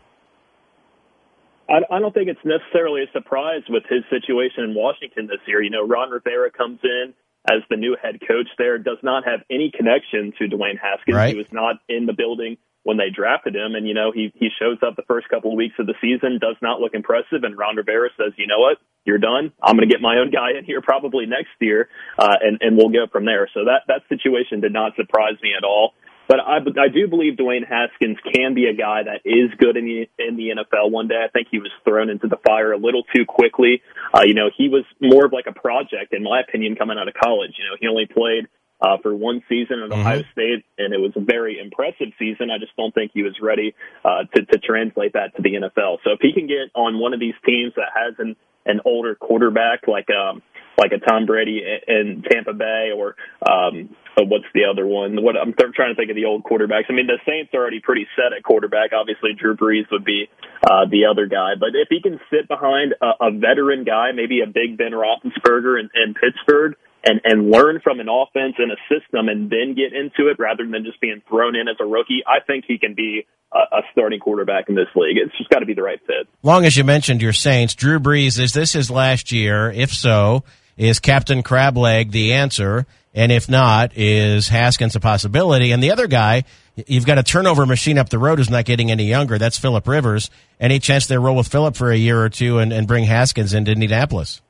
I, 1.68 1.80
I 1.90 1.98
don't 2.00 2.14
think 2.14 2.28
it's 2.28 2.44
necessarily 2.44 3.02
a 3.02 3.12
surprise 3.12 3.62
with 3.68 3.84
his 3.88 4.02
situation 4.10 4.64
in 4.64 4.74
Washington 4.74 5.26
this 5.26 5.40
year. 5.46 5.62
You 5.62 5.70
know, 5.70 5.86
Ron 5.86 6.10
Rivera 6.10 6.50
comes 6.50 6.80
in 6.82 7.14
as 7.50 7.62
the 7.70 7.76
new 7.76 7.96
head 8.00 8.20
coach 8.26 8.48
there, 8.58 8.78
does 8.78 8.98
not 9.02 9.24
have 9.24 9.40
any 9.50 9.70
connection 9.74 10.32
to 10.38 10.48
Dwayne 10.48 10.78
Haskins. 10.80 11.16
Right. 11.16 11.30
He 11.30 11.36
was 11.36 11.52
not 11.52 11.76
in 11.88 12.06
the 12.06 12.12
building 12.12 12.56
when 12.82 12.96
they 12.96 13.10
drafted 13.14 13.54
him. 13.54 13.74
And, 13.74 13.86
you 13.86 13.94
know, 13.94 14.12
he, 14.12 14.32
he 14.34 14.48
shows 14.58 14.78
up 14.86 14.96
the 14.96 15.02
first 15.06 15.28
couple 15.28 15.52
of 15.52 15.56
weeks 15.56 15.74
of 15.78 15.86
the 15.86 15.94
season, 16.00 16.38
does 16.40 16.56
not 16.62 16.80
look 16.80 16.94
impressive. 16.94 17.44
And 17.44 17.56
Ron 17.56 17.76
Rivera 17.76 18.08
says, 18.16 18.32
you 18.36 18.46
know 18.46 18.60
what? 18.60 18.78
You're 19.04 19.18
done. 19.18 19.52
I'm 19.62 19.76
going 19.76 19.88
to 19.88 19.92
get 19.92 20.00
my 20.00 20.18
own 20.18 20.30
guy 20.30 20.58
in 20.58 20.64
here 20.64 20.80
probably 20.80 21.26
next 21.26 21.52
year. 21.60 21.88
Uh, 22.18 22.36
and, 22.40 22.58
and 22.60 22.76
we'll 22.76 22.90
go 22.90 23.06
from 23.10 23.24
there. 23.24 23.48
So 23.52 23.64
that, 23.64 23.82
that 23.88 24.02
situation 24.08 24.60
did 24.60 24.72
not 24.72 24.96
surprise 24.96 25.36
me 25.42 25.52
at 25.56 25.64
all. 25.64 25.92
But 26.28 26.40
I, 26.40 26.58
I 26.58 26.88
do 26.92 27.08
believe 27.08 27.34
Dwayne 27.36 27.66
Haskins 27.66 28.18
can 28.32 28.52
be 28.52 28.66
a 28.66 28.74
guy 28.74 29.02
that 29.02 29.22
is 29.24 29.50
good 29.58 29.76
in 29.78 29.86
the 29.86 30.08
in 30.18 30.36
the 30.36 30.50
NFL 30.50 30.90
one 30.90 31.08
day. 31.08 31.24
I 31.24 31.28
think 31.28 31.48
he 31.50 31.58
was 31.58 31.70
thrown 31.84 32.10
into 32.10 32.28
the 32.28 32.36
fire 32.46 32.72
a 32.72 32.76
little 32.78 33.02
too 33.14 33.24
quickly. 33.24 33.82
Uh, 34.12 34.22
you 34.24 34.34
know, 34.34 34.50
he 34.54 34.68
was 34.68 34.84
more 35.00 35.24
of 35.24 35.32
like 35.32 35.46
a 35.46 35.58
project, 35.58 36.12
in 36.12 36.22
my 36.22 36.40
opinion, 36.40 36.76
coming 36.76 36.98
out 36.98 37.08
of 37.08 37.14
college. 37.14 37.52
You 37.58 37.64
know, 37.64 37.76
he 37.80 37.88
only 37.88 38.06
played 38.06 38.46
uh, 38.80 38.98
for 39.02 39.14
one 39.14 39.42
season 39.48 39.80
at 39.80 39.90
mm-hmm. 39.90 40.00
Ohio 40.00 40.22
State, 40.32 40.64
and 40.76 40.92
it 40.92 41.00
was 41.00 41.12
a 41.16 41.20
very 41.20 41.58
impressive 41.58 42.12
season. 42.18 42.50
I 42.50 42.58
just 42.58 42.76
don't 42.76 42.94
think 42.94 43.12
he 43.14 43.22
was 43.22 43.34
ready 43.40 43.74
uh, 44.04 44.24
to, 44.34 44.44
to 44.44 44.58
translate 44.58 45.14
that 45.14 45.34
to 45.36 45.42
the 45.42 45.54
NFL. 45.54 45.98
So 46.04 46.12
if 46.12 46.20
he 46.20 46.32
can 46.32 46.46
get 46.46 46.70
on 46.74 46.98
one 46.98 47.14
of 47.14 47.20
these 47.20 47.34
teams 47.44 47.72
that 47.76 47.88
has 47.94 48.14
an 48.18 48.36
an 48.66 48.80
older 48.84 49.14
quarterback 49.14 49.88
like 49.88 50.08
um, 50.10 50.42
like 50.78 50.92
a 50.92 50.98
Tom 50.98 51.26
Brady 51.26 51.60
in 51.86 52.22
Tampa 52.30 52.52
Bay 52.52 52.90
or 52.96 53.16
um, 53.42 53.90
what's 54.16 54.46
the 54.54 54.64
other 54.70 54.86
one? 54.86 55.22
What 55.22 55.36
I'm 55.36 55.52
th- 55.52 55.74
trying 55.74 55.94
to 55.94 55.98
think 55.98 56.10
of 56.10 56.16
the 56.16 56.24
old 56.24 56.44
quarterbacks. 56.44 56.86
I 56.88 56.92
mean, 56.92 57.06
the 57.06 57.18
Saints 57.26 57.50
are 57.52 57.60
already 57.60 57.80
pretty 57.80 58.06
set 58.16 58.36
at 58.36 58.42
quarterback. 58.42 58.92
Obviously, 58.92 59.30
Drew 59.38 59.56
Brees 59.56 59.90
would 59.90 60.04
be 60.04 60.30
uh, 60.62 60.86
the 60.90 61.06
other 61.10 61.26
guy, 61.26 61.54
but 61.58 61.70
if 61.74 61.88
he 61.90 62.00
can 62.00 62.18
sit 62.30 62.48
behind 62.48 62.94
a, 63.02 63.28
a 63.28 63.30
veteran 63.30 63.84
guy, 63.84 64.12
maybe 64.14 64.40
a 64.40 64.46
Big 64.46 64.78
Ben 64.78 64.92
Roethlisberger 64.92 65.80
in, 65.80 65.90
in 65.94 66.14
Pittsburgh 66.14 66.74
and 67.04 67.20
and 67.24 67.50
learn 67.50 67.80
from 67.82 68.00
an 68.00 68.08
offense 68.08 68.54
and 68.58 68.72
a 68.72 68.78
system 68.90 69.28
and 69.28 69.50
then 69.50 69.74
get 69.74 69.92
into 69.92 70.30
it 70.30 70.38
rather 70.38 70.66
than 70.66 70.84
just 70.84 71.00
being 71.00 71.22
thrown 71.28 71.54
in 71.54 71.68
as 71.68 71.76
a 71.80 71.84
rookie, 71.84 72.22
I 72.26 72.44
think 72.44 72.64
he 72.66 72.78
can 72.78 72.94
be 72.94 73.26
a, 73.52 73.78
a 73.78 73.82
starting 73.92 74.20
quarterback 74.20 74.68
in 74.68 74.74
this 74.74 74.88
league. 74.94 75.16
It's 75.16 75.36
just 75.38 75.50
got 75.50 75.60
to 75.60 75.66
be 75.66 75.74
the 75.74 75.82
right 75.82 76.00
fit. 76.06 76.28
Long 76.42 76.64
as 76.64 76.76
you 76.76 76.84
mentioned 76.84 77.22
your 77.22 77.32
Saints, 77.32 77.74
Drew 77.74 77.98
Brees, 78.00 78.38
is 78.40 78.52
this 78.52 78.72
his 78.72 78.90
last 78.90 79.32
year? 79.32 79.70
If 79.70 79.92
so, 79.92 80.44
is 80.78 81.00
Captain 81.00 81.42
Crableg 81.42 82.12
the 82.12 82.32
answer? 82.32 82.86
And 83.12 83.32
if 83.32 83.48
not, 83.48 83.92
is 83.96 84.48
Haskins 84.48 84.94
a 84.94 85.00
possibility? 85.00 85.72
And 85.72 85.82
the 85.82 85.90
other 85.90 86.06
guy, 86.06 86.44
you've 86.86 87.06
got 87.06 87.18
a 87.18 87.22
turnover 87.22 87.66
machine 87.66 87.98
up 87.98 88.08
the 88.10 88.18
road 88.18 88.38
who's 88.38 88.48
not 88.48 88.64
getting 88.64 88.90
any 88.90 89.04
younger. 89.04 89.38
That's 89.38 89.58
Philip 89.58 89.86
Rivers. 89.88 90.30
Any 90.60 90.78
chance 90.78 91.06
they 91.06 91.18
roll 91.18 91.36
with 91.36 91.48
Philip 91.48 91.76
for 91.76 91.90
a 91.90 91.96
year 91.96 92.22
or 92.22 92.28
two 92.28 92.58
and, 92.58 92.72
and 92.72 92.86
bring 92.86 93.04
Haskins 93.04 93.54
into 93.54 93.72
Indianapolis? 93.72 94.40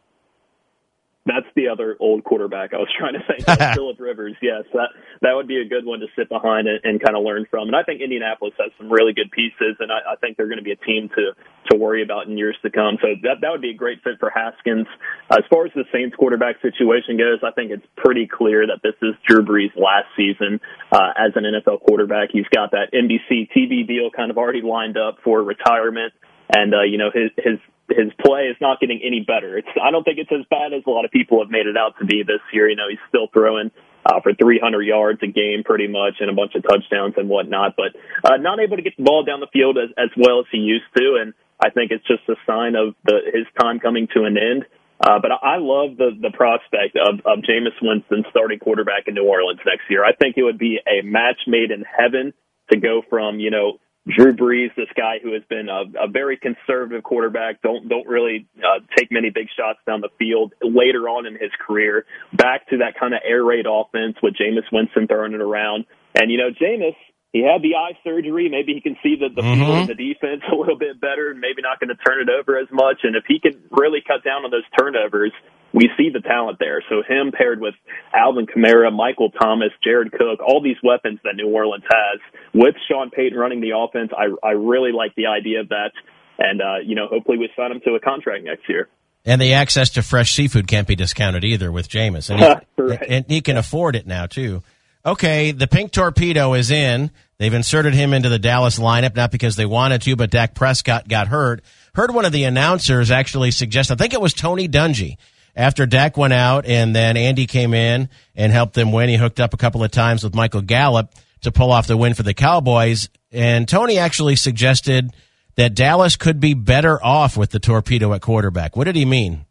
That's 1.29 1.47
the 1.55 1.69
other 1.69 1.95
old 2.01 2.25
quarterback 2.25 2.73
I 2.73 2.79
was 2.79 2.89
trying 2.97 3.13
to 3.13 3.21
think. 3.29 3.45
Of. 3.45 3.75
Philip 3.77 4.01
Rivers, 4.01 4.35
yes, 4.41 4.65
that 4.73 4.89
that 5.21 5.37
would 5.37 5.47
be 5.47 5.61
a 5.61 5.69
good 5.69 5.85
one 5.85 6.01
to 6.01 6.07
sit 6.17 6.29
behind 6.29 6.67
and, 6.67 6.81
and 6.83 6.97
kind 7.03 7.17
of 7.17 7.23
learn 7.23 7.45
from. 7.51 7.69
And 7.69 7.77
I 7.77 7.83
think 7.83 8.01
Indianapolis 8.01 8.55
has 8.59 8.73
some 8.79 8.89
really 8.89 9.13
good 9.13 9.31
pieces, 9.31 9.77
and 9.79 9.93
I, 9.93 10.13
I 10.13 10.17
think 10.17 10.37
they're 10.37 10.49
going 10.49 10.59
to 10.59 10.65
be 10.65 10.73
a 10.73 10.81
team 10.81 11.11
to 11.13 11.37
to 11.71 11.77
worry 11.77 12.03
about 12.03 12.29
in 12.29 12.39
years 12.39 12.57
to 12.63 12.71
come. 12.71 12.97
So 13.03 13.13
that 13.29 13.45
that 13.45 13.51
would 13.53 13.61
be 13.61 13.71
a 13.71 13.77
great 13.77 14.03
fit 14.03 14.17
for 14.19 14.31
Haskins. 14.31 14.87
As 15.31 15.45
far 15.51 15.67
as 15.67 15.73
the 15.77 15.85
Saints 15.93 16.17
quarterback 16.17 16.57
situation 16.65 17.21
goes, 17.21 17.45
I 17.45 17.53
think 17.53 17.71
it's 17.73 17.87
pretty 17.97 18.27
clear 18.27 18.67
that 18.67 18.81
this 18.83 18.97
is 19.03 19.13
Drew 19.29 19.45
Brees' 19.45 19.77
last 19.77 20.09
season 20.17 20.61
uh, 20.93 21.13
as 21.13 21.37
an 21.37 21.45
NFL 21.45 21.85
quarterback. 21.85 22.31
He's 22.33 22.49
got 22.49 22.73
that 22.73 22.89
NBC 22.97 23.53
TV 23.53 23.87
deal 23.87 24.09
kind 24.11 24.31
of 24.31 24.39
already 24.39 24.63
lined 24.63 24.97
up 24.97 25.19
for 25.23 25.43
retirement 25.43 26.15
and 26.55 26.75
uh, 26.75 26.83
you 26.83 26.99
know 26.99 27.11
his 27.13 27.31
his 27.37 27.59
his 27.89 28.13
play 28.21 28.53
is 28.53 28.57
not 28.61 28.81
getting 28.81 29.01
any 29.05 29.21
better. 29.21 29.59
It's 29.59 29.69
I 29.81 29.91
don't 29.91 30.05
think 30.05 30.19
it's 30.19 30.33
as 30.33 30.45
bad 30.51 30.73
as 30.73 30.83
a 30.87 30.91
lot 30.91 31.05
of 31.05 31.11
people 31.11 31.41
have 31.41 31.51
made 31.51 31.67
it 31.67 31.77
out 31.77 31.95
to 32.01 32.05
be 32.05 32.23
this 32.23 32.41
year. 32.53 32.69
You 32.69 32.77
know, 32.77 32.89
he's 32.89 33.03
still 33.09 33.29
throwing 33.33 33.71
uh, 34.05 34.21
for 34.23 34.33
300 34.35 34.83
yards 34.83 35.21
a 35.23 35.27
game 35.27 35.63
pretty 35.65 35.89
much 35.89 36.21
and 36.21 36.31
a 36.31 36.35
bunch 36.35 36.55
of 36.55 36.63
touchdowns 36.63 37.15
and 37.17 37.29
whatnot, 37.29 37.75
but 37.77 37.97
uh, 38.25 38.37
not 38.37 38.61
able 38.61 38.77
to 38.77 38.83
get 38.83 38.97
the 38.97 39.03
ball 39.03 39.25
down 39.25 39.41
the 39.41 39.53
field 39.53 39.77
as, 39.77 39.91
as 39.97 40.11
well 40.17 40.41
as 40.41 40.47
he 40.53 40.59
used 40.59 40.89
to. 40.97 41.19
And 41.21 41.35
I 41.61 41.71
think 41.71 41.91
it's 41.91 42.07
just 42.07 42.29
a 42.29 42.37
sign 42.47 42.77
of 42.77 42.95
the, 43.05 43.21
his 43.33 43.47
time 43.61 43.81
coming 43.81 44.09
to 44.15 44.25
an 44.25 44.37
end. 44.37 44.65
Uh, 45.01 45.21
but 45.23 45.31
I 45.31 45.59
love 45.59 45.97
the 45.97 46.11
the 46.21 46.35
prospect 46.35 46.99
of 46.99 47.21
of 47.25 47.45
Jameis 47.47 47.79
Winston 47.81 48.25
starting 48.31 48.59
quarterback 48.59 49.07
in 49.07 49.15
New 49.15 49.25
Orleans 49.25 49.61
next 49.65 49.87
year. 49.89 50.05
I 50.05 50.13
think 50.13 50.37
it 50.37 50.43
would 50.43 50.59
be 50.59 50.81
a 50.87 51.07
match 51.07 51.39
made 51.47 51.71
in 51.71 51.85
heaven 51.87 52.35
to 52.73 52.81
go 52.81 53.03
from 53.09 53.39
you 53.39 53.51
know 53.51 53.79
Drew 54.09 54.35
Brees, 54.35 54.75
this 54.75 54.89
guy 54.97 55.19
who 55.23 55.35
has 55.35 55.43
been 55.51 55.69
a, 55.69 55.85
a 56.05 56.09
very 56.09 56.37
conservative 56.39 57.03
quarterback, 57.03 57.61
don't 57.63 57.89
don't 57.89 58.07
really 58.07 58.47
uh, 58.59 58.81
take 58.97 59.13
many 59.13 59.31
big 59.31 59.49
shots 59.57 59.79
down 59.87 60.01
the 60.01 60.09
field. 60.19 60.55
Later 60.63 61.09
on 61.09 61.27
in 61.27 61.35
his 61.35 61.51
career, 61.61 62.07
back 62.33 62.69
to 62.71 62.79
that 62.79 62.99
kind 62.99 63.13
of 63.13 63.21
air 63.25 63.45
raid 63.45 63.67
offense 63.69 64.17
with 64.23 64.35
Jameis 64.35 64.71
Winston 64.73 65.07
throwing 65.07 65.35
it 65.35 65.41
around. 65.41 65.85
And 66.15 66.31
you 66.31 66.39
know, 66.39 66.51
Jameis, 66.51 66.97
he 67.33 67.45
had 67.45 67.61
the 67.61 67.77
eye 67.77 67.99
surgery. 68.03 68.49
Maybe 68.49 68.73
he 68.73 68.81
can 68.81 68.97
see 69.03 69.17
the, 69.21 69.29
the 69.29 69.43
mm-hmm. 69.43 69.61
field 69.61 69.77
and 69.77 69.89
the 69.89 69.95
defense 69.95 70.43
a 70.53 70.57
little 70.57 70.79
bit 70.79 71.01
better, 71.01 71.31
and 71.31 71.41
maybe 71.41 71.61
not 71.61 71.79
going 71.79 71.93
to 71.93 72.01
turn 72.01 72.21
it 72.23 72.31
over 72.33 72.59
as 72.59 72.69
much. 72.73 73.05
And 73.05 73.15
if 73.15 73.25
he 73.29 73.39
can 73.39 73.61
really 73.71 74.01
cut 74.01 74.25
down 74.25 74.45
on 74.45 74.51
those 74.51 74.67
turnovers, 74.79 75.33
we 75.79 75.89
see 75.97 76.11
the 76.13 76.21
talent 76.21 76.59
there. 76.59 76.83
So 76.89 77.05
him 77.07 77.31
paired 77.31 77.61
with 77.61 77.75
Alvin 78.13 78.47
Kamara, 78.47 78.93
Michael 78.93 79.31
Thomas, 79.31 79.71
Jared 79.85 80.11
Cook, 80.11 80.41
all 80.45 80.61
these 80.61 80.77
weapons 80.83 81.21
that 81.23 81.37
New 81.37 81.49
Orleans 81.49 81.85
has 81.89 82.21
with 82.53 82.75
Sean 82.91 83.11
Payton 83.11 83.39
running 83.39 83.61
the 83.61 83.71
offense. 83.79 84.11
I, 84.13 84.27
I 84.45 84.53
really 84.53 84.91
like 84.91 85.15
the 85.15 85.27
idea 85.27 85.61
of 85.61 85.69
that. 85.69 85.93
And, 86.37 86.61
uh, 86.61 86.79
you 86.85 86.97
know, 86.97 87.07
hopefully 87.07 87.39
we 87.39 87.49
sign 87.57 87.71
him 87.71 87.81
to 87.85 87.95
a 87.95 88.01
contract 88.01 88.45
next 88.45 88.69
year. 88.69 88.89
And 89.25 89.41
the 89.41 89.53
access 89.53 89.91
to 89.91 90.03
fresh 90.03 90.35
seafood 90.35 90.67
can't 90.67 90.89
be 90.89 90.97
discounted 90.97 91.45
either 91.45 91.71
with 91.71 91.89
Jameis. 91.89 92.29
And 92.29 92.41
he, 92.41 92.83
right. 92.83 93.07
and 93.09 93.25
he 93.29 93.41
can 93.41 93.57
afford 93.57 93.95
it 93.95 94.05
now, 94.05 94.27
too. 94.27 94.65
Okay, 95.07 95.53
the 95.53 95.69
pink 95.69 95.93
torpedo 95.93 96.55
is 96.55 96.73
in. 96.73 97.13
They've 97.39 97.55
inserted 97.55 97.95
him 97.95 98.13
into 98.13 98.29
the 98.29 98.41
Dallas 98.41 98.81
lineup, 98.81 99.15
not 99.15 99.31
because 99.31 99.55
they 99.55 99.67
wanted 99.67 100.03
to, 100.03 100.17
but 100.17 100.31
Dak 100.31 100.57
Prescott 100.57 101.07
got 101.07 101.29
hurt. 101.29 101.63
Heard 101.95 102.13
one 102.13 102.25
of 102.25 102.33
the 102.33 102.45
announcers 102.45 103.13
actually 103.13 103.53
suggest, 103.53 103.93
I 103.93 103.95
think 103.95 104.13
it 104.13 104.21
was 104.21 104.35
Tony 104.35 104.69
Dungy, 104.69 105.19
after 105.57 105.87
Dak 105.87 106.17
went 106.17 106.33
out 106.33 106.67
and 106.67 106.95
then 106.95 107.17
Andy 107.17 107.47
came 107.47 107.75
in 107.75 108.09
and 108.35 108.53
helped 108.53 108.75
them 108.75 108.93
win. 108.93 109.09
He 109.09 109.17
hooked 109.17 109.41
up 109.41 109.55
a 109.55 109.57
couple 109.57 109.83
of 109.83 109.91
times 109.91 110.25
with 110.25 110.35
Michael 110.35 110.63
Gallup 110.63 111.13
to 111.43 111.53
pull 111.53 111.73
off 111.73 111.87
the 111.87 111.97
win 111.97 112.15
for 112.15 112.23
the 112.23 112.35
Cowboys. 112.35 113.09
And 113.33 113.69
Tony 113.69 113.99
actually 113.99 114.37
suggested 114.37 115.13
that 115.57 115.75
Dallas 115.75 116.17
could 116.17 116.41
be 116.41 116.55
better 116.55 117.03
off 117.05 117.37
with 117.37 117.51
the 117.51 117.59
torpedo 117.59 118.13
at 118.13 118.23
quarterback. 118.23 118.77
What 118.77 118.85
did 118.85 118.97
he 118.97 119.05
mean? 119.05 119.45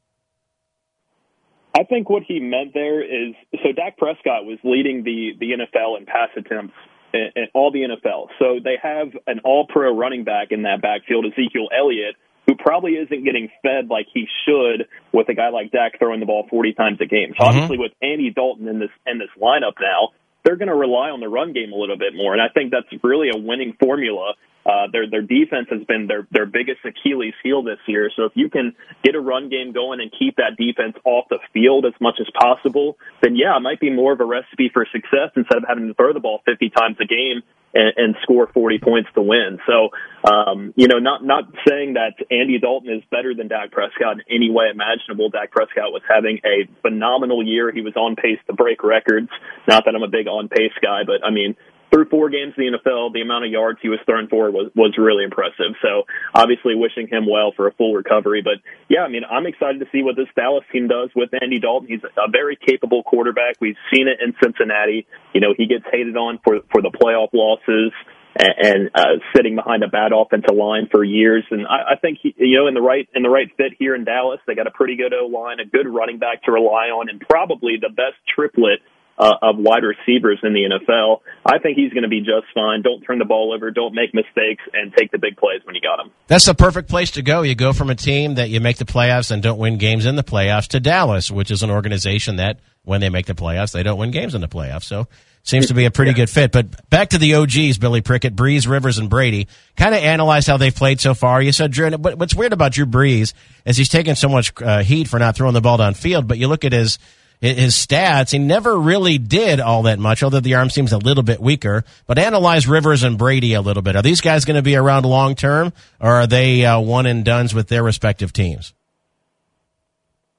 I 1.77 1.83
think 1.83 2.09
what 2.09 2.23
he 2.27 2.39
meant 2.39 2.73
there 2.73 3.03
is 3.03 3.35
so 3.63 3.71
Dak 3.71 3.97
Prescott 3.97 4.45
was 4.45 4.57
leading 4.63 5.03
the 5.03 5.33
the 5.39 5.51
NFL 5.51 5.99
in 5.99 6.07
pass 6.07 6.29
attempts 6.35 6.73
in, 7.13 7.29
in 7.35 7.47
all 7.53 7.71
the 7.71 7.81
NFL. 7.81 8.29
So 8.39 8.59
they 8.63 8.77
have 8.81 9.09
an 9.27 9.41
all 9.43 9.67
pro 9.67 9.95
running 9.95 10.23
back 10.23 10.47
in 10.51 10.63
that 10.63 10.81
backfield, 10.81 11.25
Ezekiel 11.25 11.67
Elliott, 11.77 12.15
probably 12.57 12.93
isn't 12.93 13.23
getting 13.23 13.49
fed 13.61 13.89
like 13.89 14.07
he 14.13 14.27
should 14.45 14.87
with 15.11 15.29
a 15.29 15.33
guy 15.33 15.49
like 15.49 15.71
Dak 15.71 15.99
throwing 15.99 16.19
the 16.19 16.25
ball 16.25 16.47
40 16.49 16.73
times 16.73 16.97
a 17.01 17.05
game. 17.05 17.33
So 17.37 17.43
mm-hmm. 17.43 17.49
obviously 17.49 17.77
with 17.77 17.91
Andy 18.01 18.31
Dalton 18.31 18.67
in 18.67 18.79
this 18.79 18.91
in 19.05 19.17
this 19.17 19.29
lineup 19.41 19.73
now, 19.79 20.09
they're 20.43 20.55
going 20.57 20.69
to 20.69 20.75
rely 20.75 21.09
on 21.09 21.19
the 21.19 21.27
run 21.27 21.53
game 21.53 21.73
a 21.73 21.75
little 21.75 21.97
bit 21.97 22.15
more, 22.15 22.33
and 22.33 22.41
I 22.41 22.47
think 22.47 22.71
that's 22.71 22.87
really 23.03 23.29
a 23.29 23.37
winning 23.37 23.75
formula. 23.79 24.33
Uh, 24.65 24.87
their 24.91 25.09
their 25.09 25.21
defense 25.21 25.67
has 25.71 25.83
been 25.87 26.07
their 26.07 26.27
their 26.31 26.45
biggest 26.45 26.79
Achilles 26.83 27.33
heel 27.43 27.63
this 27.63 27.79
year. 27.87 28.11
So 28.15 28.25
if 28.25 28.33
you 28.35 28.49
can 28.49 28.75
get 29.03 29.15
a 29.15 29.19
run 29.19 29.49
game 29.49 29.71
going 29.71 30.01
and 30.01 30.11
keep 30.11 30.35
that 30.37 30.55
defense 30.57 30.95
off 31.05 31.25
the 31.29 31.39
field 31.53 31.85
as 31.85 31.93
much 32.01 32.15
as 32.19 32.27
possible, 32.35 32.97
then 33.21 33.35
yeah, 33.35 33.55
it 33.55 33.61
might 33.61 33.79
be 33.79 33.89
more 33.89 34.11
of 34.11 34.19
a 34.19 34.25
recipe 34.25 34.69
for 34.73 34.85
success 34.91 35.31
instead 35.35 35.57
of 35.57 35.63
having 35.67 35.87
to 35.87 35.93
throw 35.93 36.11
the 36.11 36.19
ball 36.19 36.41
50 36.45 36.69
times 36.69 36.97
a 36.99 37.05
game 37.05 37.43
and, 37.77 37.93
and 37.95 38.15
score 38.23 38.47
40 38.51 38.79
points 38.79 39.09
to 39.13 39.21
win. 39.21 39.59
So, 39.67 39.89
um, 40.27 40.73
you 40.75 40.87
know, 40.87 40.97
not 40.97 41.23
not 41.23 41.43
saying 41.67 41.93
that 41.93 42.17
Andy 42.31 42.57
Dalton 42.59 42.89
is 42.89 43.03
better 43.11 43.35
than 43.35 43.47
Dak 43.47 43.71
Prescott 43.71 44.17
in 44.17 44.23
any 44.29 44.49
way 44.49 44.65
imaginable. 44.73 45.29
Dak 45.29 45.51
Prescott 45.51 45.93
was 45.93 46.01
having 46.09 46.39
a 46.43 46.67
phenomenal 46.81 47.45
year. 47.45 47.71
He 47.71 47.81
was 47.81 47.95
on 47.95 48.15
pace 48.15 48.39
to 48.47 48.53
break 48.53 48.83
records. 48.83 49.29
Not 49.67 49.85
that 49.85 49.95
I'm 49.95 50.03
a 50.03 50.09
big 50.09 50.27
on 50.27 50.49
pace 50.49 50.73
guy, 50.81 51.03
but 51.05 51.23
I 51.23 51.29
mean, 51.29 51.55
through 51.91 52.09
four 52.09 52.29
games 52.29 52.53
in 52.57 52.71
the 52.71 52.77
NFL, 52.77 53.13
the 53.13 53.21
amount 53.21 53.45
of 53.45 53.51
yards 53.51 53.79
he 53.81 53.89
was 53.89 53.99
thrown 54.05 54.27
for 54.27 54.51
was 54.51 54.71
was 54.75 54.95
really 54.97 55.23
impressive. 55.23 55.75
So 55.81 56.03
obviously 56.33 56.75
wishing 56.75 57.07
him 57.07 57.25
well 57.29 57.53
for 57.55 57.67
a 57.67 57.73
full 57.73 57.93
recovery. 57.93 58.41
But 58.41 58.59
yeah, 58.89 59.01
I 59.01 59.09
mean 59.09 59.23
I'm 59.29 59.45
excited 59.45 59.79
to 59.79 59.87
see 59.91 60.03
what 60.03 60.15
this 60.15 60.27
Dallas 60.35 60.65
team 60.71 60.87
does 60.87 61.09
with 61.15 61.29
Andy 61.41 61.59
Dalton. 61.59 61.87
He's 61.87 62.03
a 62.03 62.29
very 62.29 62.57
capable 62.57 63.03
quarterback. 63.03 63.55
We've 63.61 63.79
seen 63.93 64.07
it 64.07 64.19
in 64.21 64.35
Cincinnati. 64.43 65.07
You 65.33 65.41
know, 65.41 65.53
he 65.55 65.65
gets 65.65 65.85
hated 65.91 66.17
on 66.17 66.39
for 66.43 66.59
for 66.71 66.81
the 66.81 66.91
playoff 66.91 67.29
losses 67.33 67.93
and, 68.37 68.53
and 68.57 68.89
uh, 68.93 69.17
sitting 69.35 69.55
behind 69.55 69.83
a 69.83 69.87
bad 69.87 70.11
offensive 70.13 70.55
line 70.55 70.87
for 70.91 71.03
years. 71.03 71.43
And 71.49 71.65
I, 71.65 71.93
I 71.93 71.95
think 71.99 72.19
he, 72.21 72.35
you 72.37 72.57
know 72.57 72.67
in 72.67 72.73
the 72.73 72.81
right 72.81 73.07
in 73.15 73.23
the 73.23 73.29
right 73.29 73.47
fit 73.57 73.73
here 73.79 73.95
in 73.95 74.05
Dallas, 74.05 74.39
they 74.45 74.55
got 74.55 74.67
a 74.67 74.71
pretty 74.71 74.95
good 74.95 75.13
O 75.13 75.27
line, 75.27 75.59
a 75.59 75.65
good 75.65 75.87
running 75.87 76.19
back 76.19 76.43
to 76.43 76.51
rely 76.51 76.89
on, 76.93 77.09
and 77.09 77.19
probably 77.19 77.77
the 77.81 77.89
best 77.89 78.17
triplet 78.33 78.79
uh, 79.17 79.33
of 79.41 79.57
wide 79.57 79.83
receivers 79.83 80.39
in 80.43 80.53
the 80.53 80.69
NFL. 80.69 81.21
I 81.45 81.59
think 81.59 81.77
he's 81.77 81.91
going 81.91 82.03
to 82.03 82.09
be 82.09 82.19
just 82.19 82.45
fine. 82.53 82.81
Don't 82.81 83.01
turn 83.01 83.19
the 83.19 83.25
ball 83.25 83.53
over. 83.53 83.71
Don't 83.71 83.93
make 83.93 84.13
mistakes 84.13 84.63
and 84.73 84.93
take 84.95 85.11
the 85.11 85.17
big 85.17 85.37
plays 85.37 85.61
when 85.63 85.75
you 85.75 85.81
got 85.81 85.97
them. 85.97 86.11
That's 86.27 86.45
the 86.45 86.53
perfect 86.53 86.89
place 86.89 87.11
to 87.11 87.21
go. 87.21 87.41
You 87.41 87.55
go 87.55 87.73
from 87.73 87.89
a 87.89 87.95
team 87.95 88.35
that 88.35 88.49
you 88.49 88.59
make 88.59 88.77
the 88.77 88.85
playoffs 88.85 89.31
and 89.31 89.41
don't 89.41 89.57
win 89.57 89.77
games 89.77 90.05
in 90.05 90.15
the 90.15 90.23
playoffs 90.23 90.67
to 90.69 90.79
Dallas, 90.79 91.31
which 91.31 91.51
is 91.51 91.63
an 91.63 91.71
organization 91.71 92.35
that 92.35 92.59
when 92.83 93.01
they 93.01 93.09
make 93.09 93.25
the 93.25 93.33
playoffs, 93.33 93.71
they 93.71 93.83
don't 93.83 93.97
win 93.97 94.11
games 94.11 94.35
in 94.35 94.41
the 94.41 94.47
playoffs. 94.47 94.83
So 94.83 95.07
seems 95.43 95.67
to 95.67 95.73
be 95.73 95.85
a 95.85 95.91
pretty 95.91 96.11
yeah. 96.11 96.17
good 96.17 96.29
fit. 96.29 96.51
But 96.51 96.89
back 96.89 97.09
to 97.09 97.17
the 97.17 97.35
OGs, 97.35 97.77
Billy 97.77 98.01
Prickett, 98.01 98.35
Brees, 98.35 98.67
Rivers, 98.67 98.97
and 98.97 99.09
Brady. 99.09 99.47
Kind 99.75 99.95
of 99.95 100.03
analyze 100.03 100.45
how 100.45 100.57
they've 100.57 100.75
played 100.75 100.99
so 100.99 101.13
far. 101.13 101.41
You 101.41 101.51
said 101.51 101.71
Drew. 101.71 101.89
What's 101.91 102.35
weird 102.35 102.53
about 102.53 102.73
Drew 102.73 102.85
Brees 102.85 103.33
is 103.65 103.77
he's 103.77 103.89
taking 103.89 104.15
so 104.15 104.29
much 104.29 104.53
uh, 104.61 104.83
heat 104.83 105.07
for 105.07 105.19
not 105.19 105.35
throwing 105.35 105.53
the 105.53 105.61
ball 105.61 105.77
downfield. 105.77 106.27
But 106.27 106.37
you 106.37 106.47
look 106.47 106.65
at 106.65 106.73
his 106.73 106.99
his 107.39 107.75
stats, 107.75 108.31
he 108.31 108.39
never 108.39 108.77
really 108.77 109.17
did 109.17 109.59
all 109.59 109.83
that 109.83 109.99
much, 109.99 110.23
although 110.23 110.39
the 110.39 110.55
arm 110.55 110.69
seems 110.69 110.91
a 110.91 110.97
little 110.97 111.23
bit 111.23 111.39
weaker. 111.39 111.83
But 112.07 112.17
analyze 112.17 112.67
Rivers 112.67 113.03
and 113.03 113.17
Brady 113.17 113.53
a 113.53 113.61
little 113.61 113.83
bit. 113.83 113.95
Are 113.95 114.01
these 114.01 114.21
guys 114.21 114.45
going 114.45 114.55
to 114.55 114.63
be 114.63 114.75
around 114.75 115.05
long 115.05 115.35
term, 115.35 115.73
or 115.99 116.15
are 116.15 116.27
they 116.27 116.65
uh, 116.65 116.79
one 116.79 117.05
and 117.05 117.23
duns 117.23 117.53
with 117.53 117.67
their 117.67 117.83
respective 117.83 118.33
teams? 118.33 118.73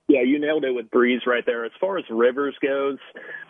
Yeah, 0.09 0.23
you 0.23 0.40
nailed 0.40 0.64
it 0.64 0.75
with 0.75 0.90
Brees 0.90 1.26
right 1.26 1.45
there. 1.45 1.67
As 1.67 1.73
far 1.78 1.99
as 1.99 2.05
Rivers 2.09 2.57
goes, 2.62 2.99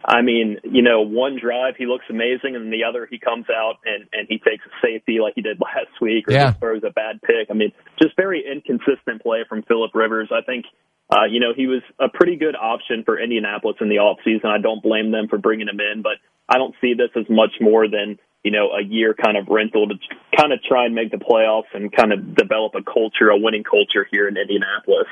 I 0.04 0.22
mean, 0.22 0.58
you 0.64 0.82
know, 0.82 1.02
one 1.02 1.38
drive 1.40 1.74
he 1.76 1.86
looks 1.86 2.04
amazing, 2.08 2.56
and 2.56 2.72
the 2.72 2.84
other 2.84 3.06
he 3.10 3.18
comes 3.18 3.46
out 3.50 3.76
and 3.84 4.08
and 4.12 4.26
he 4.28 4.38
takes 4.38 4.64
a 4.64 4.70
safety 4.86 5.18
like 5.20 5.34
he 5.34 5.42
did 5.42 5.60
last 5.60 6.00
week, 6.00 6.28
or 6.28 6.32
yeah. 6.32 6.52
throws 6.52 6.82
a 6.84 6.90
bad 6.90 7.20
pick. 7.22 7.48
I 7.50 7.54
mean, 7.54 7.72
just 8.00 8.16
very 8.16 8.44
inconsistent 8.50 9.22
play 9.22 9.44
from 9.48 9.62
Philip 9.62 9.94
Rivers. 9.94 10.30
I 10.32 10.42
think 10.42 10.64
Uh, 11.10 11.24
you 11.24 11.40
know, 11.40 11.54
he 11.56 11.66
was 11.66 11.82
a 11.98 12.08
pretty 12.08 12.36
good 12.36 12.54
option 12.54 13.02
for 13.02 13.18
Indianapolis 13.18 13.76
in 13.80 13.88
the 13.88 13.96
offseason. 13.96 14.44
I 14.44 14.60
don't 14.60 14.82
blame 14.82 15.10
them 15.10 15.26
for 15.26 15.38
bringing 15.38 15.66
him 15.66 15.80
in, 15.80 16.02
but 16.02 16.20
I 16.48 16.58
don't 16.58 16.74
see 16.82 16.92
this 16.94 17.08
as 17.16 17.24
much 17.30 17.52
more 17.60 17.88
than 17.88 18.18
you 18.44 18.50
know, 18.50 18.70
a 18.70 18.82
year 18.82 19.14
kind 19.14 19.36
of 19.36 19.48
rental 19.48 19.88
to 19.88 19.94
kind 20.36 20.52
of 20.52 20.62
try 20.62 20.86
and 20.86 20.94
make 20.94 21.10
the 21.10 21.18
playoffs 21.18 21.68
and 21.74 21.90
kind 21.92 22.12
of 22.12 22.34
develop 22.36 22.74
a 22.74 22.82
culture, 22.82 23.30
a 23.30 23.36
winning 23.36 23.64
culture 23.64 24.06
here 24.10 24.28
in 24.28 24.36
Indianapolis. 24.36 25.08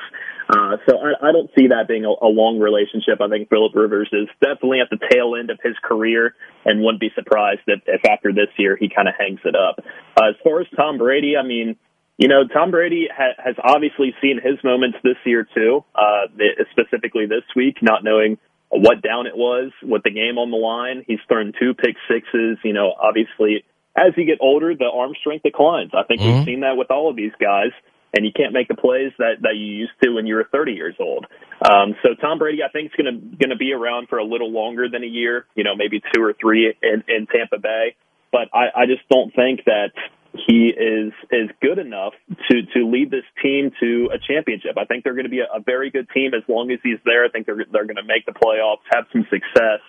Uh, 0.49 0.77
so 0.87 0.97
I, 0.97 1.29
I 1.29 1.31
don't 1.33 1.49
see 1.57 1.67
that 1.67 1.87
being 1.87 2.05
a, 2.05 2.09
a 2.09 2.31
long 2.31 2.57
relationship. 2.59 3.19
I 3.19 3.27
think 3.27 3.49
Philip 3.49 3.75
Rivers 3.75 4.09
is 4.13 4.29
definitely 4.41 4.79
at 4.79 4.89
the 4.89 4.99
tail 5.11 5.35
end 5.35 5.49
of 5.49 5.59
his 5.61 5.75
career 5.83 6.35
and 6.63 6.81
wouldn't 6.81 7.01
be 7.01 7.11
surprised 7.15 7.61
if, 7.67 7.81
if 7.85 8.01
after 8.09 8.31
this 8.31 8.47
year 8.57 8.77
he 8.79 8.87
kind 8.87 9.09
of 9.09 9.13
hangs 9.19 9.41
it 9.43 9.55
up. 9.55 9.83
Uh, 10.15 10.29
as 10.29 10.35
far 10.43 10.61
as 10.61 10.67
Tom 10.75 10.97
Brady, 10.97 11.35
I 11.35 11.43
mean, 11.43 11.75
you 12.17 12.29
know, 12.29 12.47
Tom 12.47 12.71
Brady 12.71 13.09
ha- 13.13 13.35
has 13.43 13.55
obviously 13.61 14.15
seen 14.21 14.39
his 14.41 14.55
moments 14.63 14.97
this 15.03 15.17
year 15.25 15.45
too, 15.53 15.83
uh, 15.95 16.31
specifically 16.71 17.25
this 17.25 17.43
week, 17.55 17.77
not 17.81 18.03
knowing 18.03 18.37
what 18.69 19.01
down 19.01 19.27
it 19.27 19.35
was 19.35 19.71
with 19.81 20.03
the 20.03 20.11
game 20.11 20.37
on 20.37 20.51
the 20.51 20.57
line. 20.57 21.03
He's 21.07 21.19
thrown 21.27 21.53
two 21.59 21.73
pick 21.73 21.95
sixes. 22.09 22.57
You 22.63 22.73
know, 22.73 22.93
obviously, 22.99 23.63
as 23.95 24.13
you 24.17 24.25
get 24.25 24.39
older, 24.41 24.75
the 24.75 24.89
arm 24.93 25.13
strength 25.19 25.43
declines. 25.43 25.91
I 25.93 26.03
think 26.03 26.21
mm-hmm. 26.21 26.37
we've 26.37 26.45
seen 26.45 26.59
that 26.61 26.77
with 26.77 26.91
all 26.91 27.09
of 27.09 27.15
these 27.15 27.31
guys, 27.39 27.71
and 28.13 28.25
you 28.25 28.31
can't 28.35 28.53
make 28.53 28.67
the 28.67 28.75
plays 28.75 29.11
that 29.17 29.41
that 29.41 29.55
you 29.55 29.65
used 29.65 29.93
to 30.03 30.11
when 30.11 30.27
you 30.27 30.35
were 30.35 30.47
30 30.51 30.73
years 30.73 30.95
old. 30.99 31.25
Um, 31.63 31.95
so 32.03 32.09
Tom 32.19 32.39
Brady, 32.39 32.59
I 32.63 32.69
think, 32.69 32.91
is 32.91 32.95
going 32.97 33.13
to 33.13 33.37
going 33.37 33.49
to 33.51 33.57
be 33.57 33.73
around 33.73 34.09
for 34.09 34.17
a 34.17 34.25
little 34.25 34.51
longer 34.51 34.87
than 34.89 35.03
a 35.03 35.07
year. 35.07 35.45
You 35.55 35.63
know, 35.63 35.75
maybe 35.75 36.01
two 36.13 36.21
or 36.21 36.33
three 36.33 36.73
in, 36.81 37.03
in 37.07 37.27
Tampa 37.27 37.59
Bay. 37.59 37.95
But 38.31 38.49
I, 38.53 38.83
I 38.83 38.85
just 38.85 39.07
don't 39.09 39.33
think 39.33 39.63
that 39.65 39.91
he 40.33 40.69
is 40.69 41.13
is 41.31 41.49
good 41.61 41.79
enough 41.79 42.13
to 42.49 42.61
to 42.73 42.85
lead 42.85 43.11
this 43.11 43.25
team 43.41 43.71
to 43.79 44.09
a 44.13 44.17
championship. 44.19 44.77
I 44.77 44.85
think 44.85 45.03
they're 45.03 45.15
going 45.15 45.25
to 45.25 45.31
be 45.31 45.39
a, 45.39 45.49
a 45.53 45.61
very 45.61 45.89
good 45.89 46.07
team 46.13 46.33
as 46.33 46.43
long 46.47 46.71
as 46.71 46.79
he's 46.83 46.99
there. 47.05 47.25
I 47.25 47.29
think 47.29 47.45
they're 47.45 47.65
they're 47.71 47.85
going 47.85 48.01
to 48.01 48.07
make 48.07 48.25
the 48.25 48.33
playoffs, 48.33 48.85
have 48.93 49.05
some 49.11 49.25
success. 49.29 49.81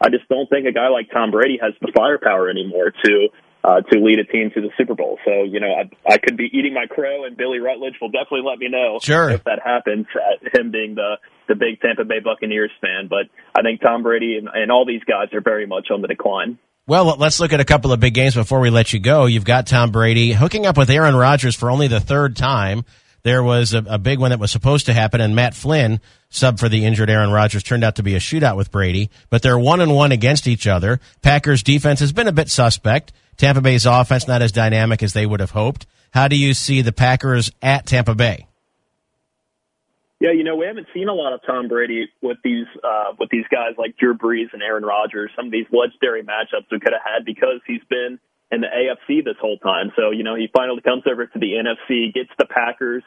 I 0.00 0.10
just 0.10 0.28
don't 0.28 0.48
think 0.50 0.66
a 0.66 0.72
guy 0.72 0.88
like 0.88 1.10
Tom 1.12 1.30
Brady 1.30 1.58
has 1.62 1.72
the 1.80 1.92
firepower 1.94 2.50
anymore 2.50 2.92
to 3.04 3.28
uh, 3.64 3.80
to 3.80 3.98
lead 3.98 4.18
a 4.18 4.24
team 4.24 4.50
to 4.54 4.60
the 4.60 4.70
Super 4.76 4.94
Bowl. 4.94 5.18
So 5.24 5.44
you 5.44 5.60
know, 5.60 5.72
I, 5.72 6.14
I 6.14 6.18
could 6.18 6.36
be 6.36 6.50
eating 6.52 6.74
my 6.74 6.86
crow, 6.86 7.24
and 7.24 7.36
Billy 7.36 7.58
Rutledge 7.58 7.94
will 8.00 8.10
definitely 8.10 8.42
let 8.46 8.58
me 8.58 8.68
know 8.68 8.98
sure. 9.02 9.30
if 9.30 9.44
that 9.44 9.60
happens. 9.64 10.06
Uh, 10.14 10.48
him 10.52 10.70
being 10.70 10.94
the 10.94 11.16
the 11.48 11.54
big 11.54 11.80
Tampa 11.80 12.04
Bay 12.04 12.20
Buccaneers 12.22 12.70
fan, 12.80 13.08
but 13.08 13.26
I 13.56 13.62
think 13.62 13.80
Tom 13.80 14.02
Brady 14.02 14.36
and, 14.38 14.48
and 14.52 14.70
all 14.70 14.84
these 14.86 15.04
guys 15.04 15.32
are 15.32 15.40
very 15.40 15.66
much 15.66 15.88
on 15.90 16.02
the 16.02 16.08
decline. 16.08 16.58
Well, 16.86 17.16
let's 17.16 17.40
look 17.40 17.54
at 17.54 17.60
a 17.60 17.64
couple 17.64 17.92
of 17.92 18.00
big 18.00 18.12
games 18.12 18.34
before 18.34 18.60
we 18.60 18.68
let 18.68 18.92
you 18.92 19.00
go. 19.00 19.24
You've 19.24 19.46
got 19.46 19.66
Tom 19.66 19.90
Brady 19.90 20.32
hooking 20.32 20.66
up 20.66 20.76
with 20.76 20.90
Aaron 20.90 21.16
Rodgers 21.16 21.54
for 21.54 21.70
only 21.70 21.88
the 21.88 21.98
third 22.00 22.36
time. 22.36 22.84
There 23.22 23.42
was 23.42 23.72
a, 23.72 23.78
a, 23.78 23.96
big 23.96 24.18
one 24.18 24.30
that 24.30 24.38
was 24.38 24.52
supposed 24.52 24.84
to 24.86 24.92
happen, 24.92 25.22
and 25.22 25.34
Matt 25.34 25.54
Flynn, 25.54 25.98
sub 26.28 26.58
for 26.58 26.68
the 26.68 26.84
injured 26.84 27.08
Aaron 27.08 27.30
Rodgers, 27.30 27.62
turned 27.62 27.84
out 27.84 27.96
to 27.96 28.02
be 28.02 28.16
a 28.16 28.18
shootout 28.18 28.58
with 28.58 28.70
Brady. 28.70 29.08
But 29.30 29.40
they're 29.40 29.58
one 29.58 29.80
and 29.80 29.94
one 29.94 30.12
against 30.12 30.46
each 30.46 30.66
other. 30.66 31.00
Packers 31.22 31.62
defense 31.62 32.00
has 32.00 32.12
been 32.12 32.28
a 32.28 32.32
bit 32.32 32.50
suspect. 32.50 33.14
Tampa 33.38 33.62
Bay's 33.62 33.86
offense 33.86 34.28
not 34.28 34.42
as 34.42 34.52
dynamic 34.52 35.02
as 35.02 35.14
they 35.14 35.24
would 35.24 35.40
have 35.40 35.52
hoped. 35.52 35.86
How 36.12 36.28
do 36.28 36.36
you 36.36 36.52
see 36.52 36.82
the 36.82 36.92
Packers 36.92 37.50
at 37.62 37.86
Tampa 37.86 38.14
Bay? 38.14 38.46
Yeah, 40.20 40.30
you 40.30 40.44
know, 40.44 40.56
we 40.56 40.66
haven't 40.66 40.86
seen 40.94 41.08
a 41.08 41.12
lot 41.12 41.32
of 41.32 41.40
Tom 41.44 41.68
Brady 41.68 42.08
with 42.22 42.38
these 42.44 42.66
uh, 42.82 43.12
with 43.18 43.30
these 43.30 43.44
guys 43.50 43.74
like 43.78 43.96
Drew 43.96 44.16
Brees 44.16 44.52
and 44.52 44.62
Aaron 44.62 44.84
Rodgers. 44.84 45.30
Some 45.34 45.46
of 45.46 45.52
these 45.52 45.66
legendary 45.72 46.22
matchups 46.22 46.70
we 46.70 46.78
could 46.78 46.92
have 46.92 47.02
had 47.02 47.24
because 47.24 47.60
he's 47.66 47.82
been 47.90 48.18
in 48.52 48.60
the 48.60 48.68
AFC 48.70 49.24
this 49.24 49.36
whole 49.40 49.58
time. 49.58 49.90
So 49.96 50.12
you 50.12 50.22
know, 50.22 50.36
he 50.36 50.48
finally 50.54 50.80
comes 50.82 51.02
over 51.10 51.26
to 51.26 51.38
the 51.38 51.58
NFC, 51.58 52.14
gets 52.14 52.30
the 52.38 52.46
Packers 52.46 53.02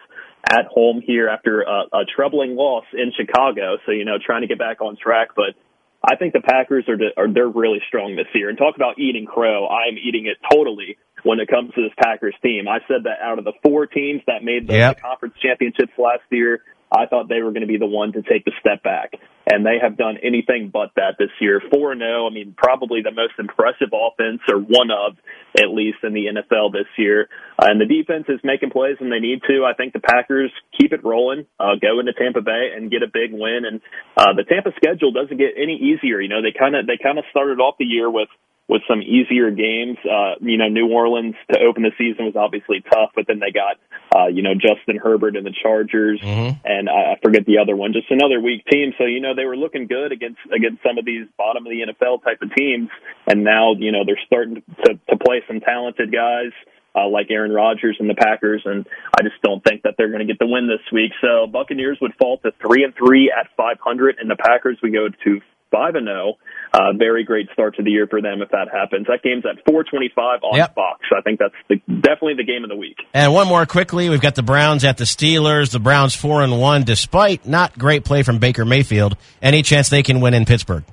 at 0.52 0.66
home 0.70 1.02
here 1.04 1.30
after 1.30 1.62
a, 1.62 1.88
a 1.94 2.06
troubling 2.14 2.56
loss 2.56 2.86
in 2.94 3.14
Chicago. 3.16 3.78
So 3.86 3.94
you 3.94 4.04
know, 4.04 4.18
trying 4.24 4.42
to 4.42 4.48
get 4.48 4.60
back 4.60 4.82
on 4.82 4.98
track, 5.02 5.30
but. 5.36 5.56
I 6.06 6.16
think 6.16 6.32
the 6.32 6.42
Packers 6.42 6.86
are, 6.88 6.96
are 7.18 7.28
they're 7.28 7.50
really 7.50 7.82
strong 7.88 8.16
this 8.16 8.28
year. 8.36 8.50
And 8.50 8.58
talk 8.58 8.76
about 8.76 9.00
eating 9.00 9.26
crow, 9.26 9.68
I'm 9.68 9.98
eating 9.98 10.28
it 10.28 10.38
totally 10.48 10.96
when 11.24 11.40
it 11.40 11.50
comes 11.50 11.74
to 11.74 11.82
this 11.82 11.92
Packers 11.98 12.36
team. 12.44 12.68
I 12.68 12.80
said 12.88 13.04
that 13.06 13.18
out 13.20 13.40
of 13.40 13.46
the 13.46 13.54
four 13.64 13.88
teams 13.88 14.22
that 14.28 14.44
made 14.44 14.68
the, 14.68 14.76
yep. 14.76 14.96
the 14.96 15.02
conference 15.02 15.34
championships 15.42 15.92
last 15.98 16.22
year, 16.30 16.62
I 16.92 17.06
thought 17.06 17.28
they 17.28 17.42
were 17.42 17.52
going 17.52 17.68
to 17.68 17.68
be 17.68 17.78
the 17.78 17.86
one 17.86 18.14
to 18.14 18.22
take 18.22 18.46
the 18.46 18.54
step 18.60 18.84
back. 18.84 19.14
And 19.50 19.66
they 19.66 19.80
have 19.82 19.98
done 19.98 20.18
anything 20.22 20.72
but 20.72 20.92
that 20.96 21.16
this 21.18 21.32
year. 21.40 21.62
4 21.72 21.96
0, 21.96 22.28
I 22.28 22.30
mean, 22.34 22.54
probably 22.58 23.02
the 23.02 23.16
most 23.16 23.34
impressive 23.40 23.96
offense, 23.96 24.42
or 24.50 24.60
one 24.60 24.92
of, 24.92 25.16
at 25.56 25.72
least, 25.72 26.04
in 26.04 26.14
the 26.14 26.28
NFL 26.28 26.74
this 26.74 26.88
year. 26.98 27.30
Uh, 27.58 27.72
and 27.72 27.80
the 27.80 27.88
defense 27.88 28.26
is 28.28 28.40
making 28.44 28.72
plays 28.72 29.00
when 29.00 29.10
they 29.10 29.20
need 29.20 29.40
to. 29.48 29.64
I 29.64 29.74
think 29.74 29.94
the 29.94 30.04
Packers 30.04 30.52
keep 30.78 30.92
it 30.92 31.04
rolling, 31.04 31.46
uh, 31.60 31.80
go 31.82 32.00
into 32.00 32.12
Tampa 32.12 32.42
Bay 32.42 32.76
and 32.76 32.92
get 32.92 33.04
a 33.04 33.08
big 33.08 33.32
win. 33.32 33.64
And 33.64 33.80
uh, 34.18 34.36
the 34.36 34.44
Tampa 34.44 34.72
schedule 34.76 35.12
doesn't 35.12 35.38
get 35.38 35.56
any 35.56 35.80
easier. 35.80 36.20
You 36.20 36.28
know, 36.28 36.42
they 36.42 36.52
kind 36.52 36.76
of 36.76 36.86
they 36.86 37.00
kind 37.02 37.18
of 37.18 37.24
started 37.32 37.60
off 37.60 37.80
the 37.80 37.88
year 37.88 38.12
with 38.12 38.28
with 38.68 38.82
some 38.88 39.02
easier 39.02 39.50
games. 39.50 39.98
Uh, 40.04 40.36
you 40.42 40.58
know, 40.58 40.68
New 40.68 40.92
Orleans 40.92 41.36
to 41.52 41.60
open 41.60 41.84
the 41.84 41.92
season 41.98 42.26
was 42.26 42.36
obviously 42.36 42.84
tough, 42.92 43.12
but 43.16 43.26
then 43.28 43.40
they 43.40 43.52
got, 43.52 43.80
uh, 44.16 44.28
you 44.28 44.42
know, 44.42 44.54
Justin 44.54 44.98
Herbert 44.98 45.36
and 45.36 45.46
the 45.46 45.56
Chargers, 45.64 46.20
mm-hmm. 46.22 46.60
and 46.66 46.90
I, 46.90 47.16
forget 47.24 47.46
the 47.46 47.60
other 47.60 47.76
one. 47.76 47.94
Just 47.94 48.12
another 48.12 48.40
weak 48.42 48.66
team. 48.66 48.94
So 48.98 49.06
you 49.06 49.22
know 49.22 49.34
they 49.36 49.46
were 49.46 49.58
looking 49.58 49.88
good 49.88 50.12
against 50.12 50.40
against 50.54 50.84
some 50.84 50.98
of 50.98 51.06
these 51.06 51.28
bottom 51.38 51.66
of 51.66 51.72
the 51.72 51.82
NFL 51.88 52.24
type 52.24 52.42
of 52.42 52.54
teams, 52.56 52.90
and 53.26 53.44
now 53.44 53.74
you 53.74 53.92
know 53.92 54.04
they're 54.06 54.20
starting 54.26 54.62
to 54.86 55.00
to 55.10 55.18
play 55.18 55.42
some 55.48 55.60
talented 55.60 56.12
guys. 56.12 56.52
Uh, 56.96 57.08
like 57.08 57.28
Aaron 57.30 57.52
Rodgers 57.52 57.96
and 58.00 58.10
the 58.10 58.16
Packers, 58.16 58.64
and 58.66 58.88
I 59.16 59.22
just 59.22 59.40
don't 59.44 59.64
think 59.64 59.84
that 59.84 59.94
they're 60.00 60.08
going 60.08 60.26
to 60.26 60.26
get 60.26 60.40
the 60.40 60.48
win 60.48 60.66
this 60.66 60.82
week. 60.92 61.12
So 61.22 61.46
Buccaneers 61.46 62.00
would 62.02 62.16
fall 62.20 62.40
to 62.40 62.50
three 62.60 62.84
and 62.84 62.96
three 62.96 63.32
at 63.32 63.46
500, 63.56 64.16
and 64.20 64.28
the 64.28 64.36
Packers 64.36 64.80
would 64.82 64.94
go 64.94 65.10
to 65.10 65.42
five 65.72 65.96
and 65.96 66.08
zero. 66.08 66.38
Uh, 66.74 66.94
very 66.98 67.24
great 67.24 67.48
start 67.54 67.76
to 67.76 67.84
the 67.84 67.92
year 67.92 68.08
for 68.08 68.22
them 68.22 68.42
if 68.42 68.50
that 68.50 68.68
happens. 68.72 69.08
That 69.08 69.24
game's 69.24 69.46
at 69.46 69.64
425 69.66 70.44
on 70.44 70.58
yep. 70.58 70.76
Fox. 70.76 71.02
I 71.16 71.22
think 71.22 71.40
that's 71.40 71.54
the, 71.70 71.78
definitely 72.02 72.36
the 72.36 72.44
game 72.44 72.64
of 72.64 72.70
the 72.70 72.76
week. 72.76 72.98
And 73.14 73.34
one 73.34 73.48
more 73.48 73.66
quickly, 73.66 74.10
we've 74.10 74.22
got 74.22 74.36
the 74.36 74.44
Browns 74.44 74.84
at 74.84 74.98
the 74.98 75.06
Steelers. 75.06 75.72
The 75.72 75.80
Browns 75.80 76.16
four 76.16 76.44
and 76.44 76.60
one, 76.60 76.84
despite 76.84 77.46
not 77.46 77.78
great 77.78 78.04
play 78.04 78.24
from 78.24 78.40
Baker 78.40 78.66
Mayfield. 78.66 79.18
Any 79.42 79.62
chance 79.62 79.90
they 79.90 80.04
can 80.04 80.22
win 80.22 80.34
in 80.34 80.46
Pittsburgh? 80.46 80.84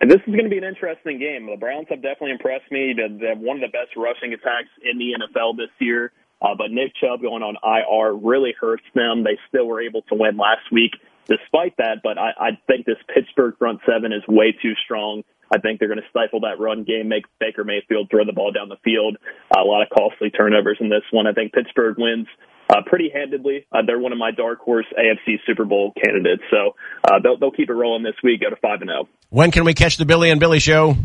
And 0.00 0.10
this 0.10 0.20
is 0.26 0.32
going 0.32 0.44
to 0.44 0.50
be 0.50 0.56
an 0.56 0.64
interesting 0.64 1.18
game. 1.18 1.46
The 1.46 1.58
Browns 1.60 1.86
have 1.90 2.00
definitely 2.00 2.32
impressed 2.32 2.70
me. 2.70 2.94
They 2.96 3.28
have 3.28 3.38
one 3.38 3.62
of 3.62 3.70
the 3.70 3.72
best 3.72 3.96
rushing 3.96 4.32
attacks 4.32 4.72
in 4.82 4.98
the 4.98 5.12
NFL 5.12 5.56
this 5.58 5.68
year. 5.78 6.12
Uh, 6.40 6.54
but 6.56 6.70
Nick 6.70 6.92
Chubb 6.96 7.20
going 7.20 7.42
on 7.42 7.56
IR 7.60 8.16
really 8.16 8.54
hurts 8.58 8.84
them. 8.94 9.24
They 9.24 9.36
still 9.48 9.66
were 9.66 9.82
able 9.82 10.00
to 10.08 10.14
win 10.14 10.38
last 10.38 10.72
week 10.72 10.92
despite 11.30 11.76
that, 11.78 12.02
but 12.02 12.18
I, 12.18 12.30
I 12.38 12.50
think 12.66 12.84
this 12.84 12.98
Pittsburgh 13.14 13.54
front 13.58 13.80
seven 13.86 14.12
is 14.12 14.22
way 14.28 14.52
too 14.60 14.74
strong. 14.84 15.22
I 15.52 15.58
think 15.58 15.78
they're 15.78 15.88
going 15.88 16.02
to 16.02 16.10
stifle 16.10 16.40
that 16.40 16.60
run 16.60 16.84
game, 16.84 17.08
make 17.08 17.24
Baker 17.38 17.64
Mayfield 17.64 18.08
throw 18.10 18.24
the 18.24 18.32
ball 18.32 18.52
down 18.52 18.68
the 18.68 18.78
field. 18.84 19.16
Uh, 19.50 19.62
a 19.62 19.66
lot 19.66 19.82
of 19.82 19.88
costly 19.90 20.30
turnovers 20.30 20.78
in 20.80 20.88
this 20.88 21.02
one. 21.10 21.26
I 21.26 21.32
think 21.32 21.52
Pittsburgh 21.52 21.96
wins 21.98 22.26
uh, 22.68 22.82
pretty 22.86 23.10
handedly. 23.12 23.66
Uh, 23.72 23.82
they're 23.86 23.98
one 23.98 24.12
of 24.12 24.18
my 24.18 24.30
dark 24.30 24.60
horse 24.60 24.86
AFC 24.98 25.36
Super 25.46 25.64
Bowl 25.64 25.92
candidates, 26.02 26.42
so 26.50 26.76
uh, 27.04 27.18
they'll 27.22 27.38
they'll 27.38 27.50
keep 27.50 27.68
it 27.68 27.74
rolling 27.74 28.04
this 28.04 28.14
week. 28.22 28.42
Go 28.42 28.50
to 28.50 28.56
five 28.56 28.80
and 28.80 28.90
zero. 28.90 29.02
Oh. 29.04 29.08
When 29.30 29.50
can 29.50 29.64
we 29.64 29.74
catch 29.74 29.96
the 29.96 30.04
Billy 30.04 30.30
and 30.30 30.38
Billy 30.38 30.60
show? 30.60 30.96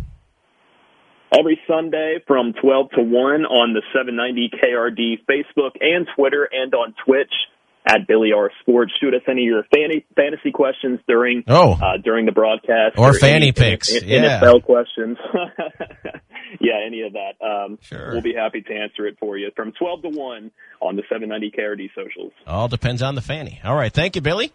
Every 1.38 1.60
Sunday 1.68 2.20
from 2.28 2.54
12 2.62 2.92
to 2.92 3.02
1 3.02 3.46
on 3.46 3.74
the 3.74 3.82
790 3.94 4.52
KRD 4.56 5.26
Facebook 5.28 5.72
and 5.82 6.08
Twitter 6.16 6.48
and 6.50 6.74
on 6.74 6.94
Twitch 7.04 7.34
at 7.86 8.08
Billy 8.08 8.32
R 8.36 8.52
Sports. 8.62 8.92
Shoot 9.02 9.14
us 9.14 9.22
any 9.28 9.44
of 9.44 9.48
your 9.48 9.64
fanny, 9.74 10.06
fantasy 10.16 10.52
questions 10.52 11.00
during 11.08 11.44
oh. 11.48 11.74
uh, 11.74 11.98
during 12.04 12.26
the 12.26 12.32
broadcast, 12.32 12.98
or, 12.98 13.10
or 13.10 13.14
fanny 13.14 13.48
any, 13.48 13.52
picks, 13.52 14.04
yeah. 14.04 14.40
NFL 14.40 14.64
questions. 14.64 15.18
yeah, 16.60 16.74
any 16.86 17.02
of 17.02 17.14
that. 17.14 17.46
Um, 17.46 17.78
sure. 17.82 18.12
We'll 18.12 18.22
be 18.22 18.34
happy 18.34 18.62
to 18.62 18.74
answer 18.74 19.08
it 19.08 19.18
for 19.20 19.38
you 19.38 19.52
from 19.56 19.72
twelve 19.74 20.02
to 20.04 20.10
one 20.10 20.52
on 20.82 20.96
the 20.96 21.04
seven 21.12 21.30
ninety 21.30 21.52
KRD 21.52 21.90
socials. 21.96 22.34
All 22.48 22.68
depends 22.68 23.02
on 23.02 23.16
the 23.16 23.22
fanny. 23.22 23.60
All 23.64 23.76
right, 23.76 23.94
thank 23.94 24.16
you, 24.16 24.22
Billy. 24.22 24.52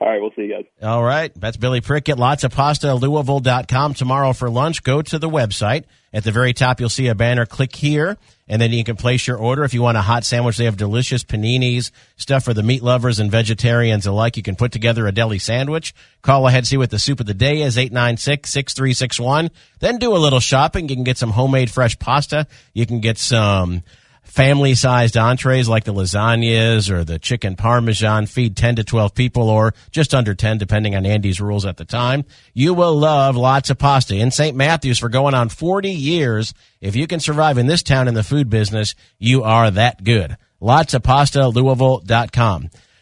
All 0.00 0.08
right, 0.08 0.20
we'll 0.20 0.30
see 0.36 0.42
you 0.42 0.54
guys. 0.54 0.64
All 0.80 1.02
right, 1.02 1.32
that's 1.34 1.56
Billy 1.56 1.80
Prickett. 1.80 2.18
Lots 2.18 2.44
of 2.44 2.52
pasta, 2.52 2.94
Louisville.com 2.94 3.94
tomorrow 3.94 4.32
for 4.32 4.48
lunch. 4.48 4.84
Go 4.84 5.02
to 5.02 5.18
the 5.18 5.28
website. 5.28 5.84
At 6.12 6.24
the 6.24 6.32
very 6.32 6.54
top, 6.54 6.80
you'll 6.80 6.88
see 6.88 7.08
a 7.08 7.14
banner. 7.14 7.44
Click 7.44 7.74
here, 7.74 8.16
and 8.48 8.62
then 8.62 8.72
you 8.72 8.82
can 8.84 8.96
place 8.96 9.26
your 9.26 9.36
order. 9.36 9.64
If 9.64 9.74
you 9.74 9.82
want 9.82 9.98
a 9.98 10.02
hot 10.02 10.24
sandwich, 10.24 10.56
they 10.56 10.64
have 10.64 10.76
delicious 10.76 11.24
paninis, 11.24 11.90
stuff 12.16 12.44
for 12.44 12.54
the 12.54 12.62
meat 12.62 12.82
lovers 12.82 13.18
and 13.18 13.30
vegetarians 13.30 14.06
alike. 14.06 14.36
You 14.36 14.42
can 14.42 14.56
put 14.56 14.72
together 14.72 15.06
a 15.06 15.12
deli 15.12 15.38
sandwich. 15.38 15.94
Call 16.22 16.46
ahead, 16.46 16.66
see 16.66 16.78
what 16.78 16.90
the 16.90 16.98
soup 16.98 17.20
of 17.20 17.26
the 17.26 17.34
day 17.34 17.60
is, 17.60 17.76
896-6361. 17.76 19.50
Then 19.80 19.98
do 19.98 20.14
a 20.14 20.18
little 20.18 20.40
shopping. 20.40 20.88
You 20.88 20.94
can 20.94 21.04
get 21.04 21.18
some 21.18 21.30
homemade 21.30 21.70
fresh 21.70 21.98
pasta. 21.98 22.46
You 22.72 22.86
can 22.86 23.00
get 23.00 23.18
some 23.18 23.82
family 24.28 24.74
sized 24.74 25.16
entrees 25.16 25.68
like 25.68 25.84
the 25.84 25.92
lasagnas 25.92 26.90
or 26.90 27.02
the 27.02 27.18
chicken 27.18 27.56
parmesan 27.56 28.26
feed 28.26 28.56
10 28.56 28.76
to 28.76 28.84
12 28.84 29.14
people 29.14 29.48
or 29.48 29.74
just 29.90 30.14
under 30.14 30.34
10 30.34 30.58
depending 30.58 30.94
on 30.94 31.06
Andy's 31.06 31.40
rules 31.40 31.64
at 31.64 31.76
the 31.76 31.84
time. 31.84 32.24
You 32.54 32.74
will 32.74 32.94
love 32.94 33.36
lots 33.36 33.70
of 33.70 33.78
pasta 33.78 34.14
in 34.14 34.30
St. 34.30 34.56
Matthews 34.56 34.98
for 34.98 35.08
going 35.08 35.34
on 35.34 35.48
40 35.48 35.90
years. 35.90 36.54
If 36.80 36.94
you 36.94 37.06
can 37.06 37.20
survive 37.20 37.58
in 37.58 37.66
this 37.66 37.82
town 37.82 38.06
in 38.06 38.14
the 38.14 38.22
food 38.22 38.48
business, 38.48 38.94
you 39.18 39.42
are 39.42 39.70
that 39.70 40.04
good. 40.04 40.36
Lots 40.60 40.94
of 40.94 41.02
pasta, 41.02 41.48
Louisville.com. 41.48 42.70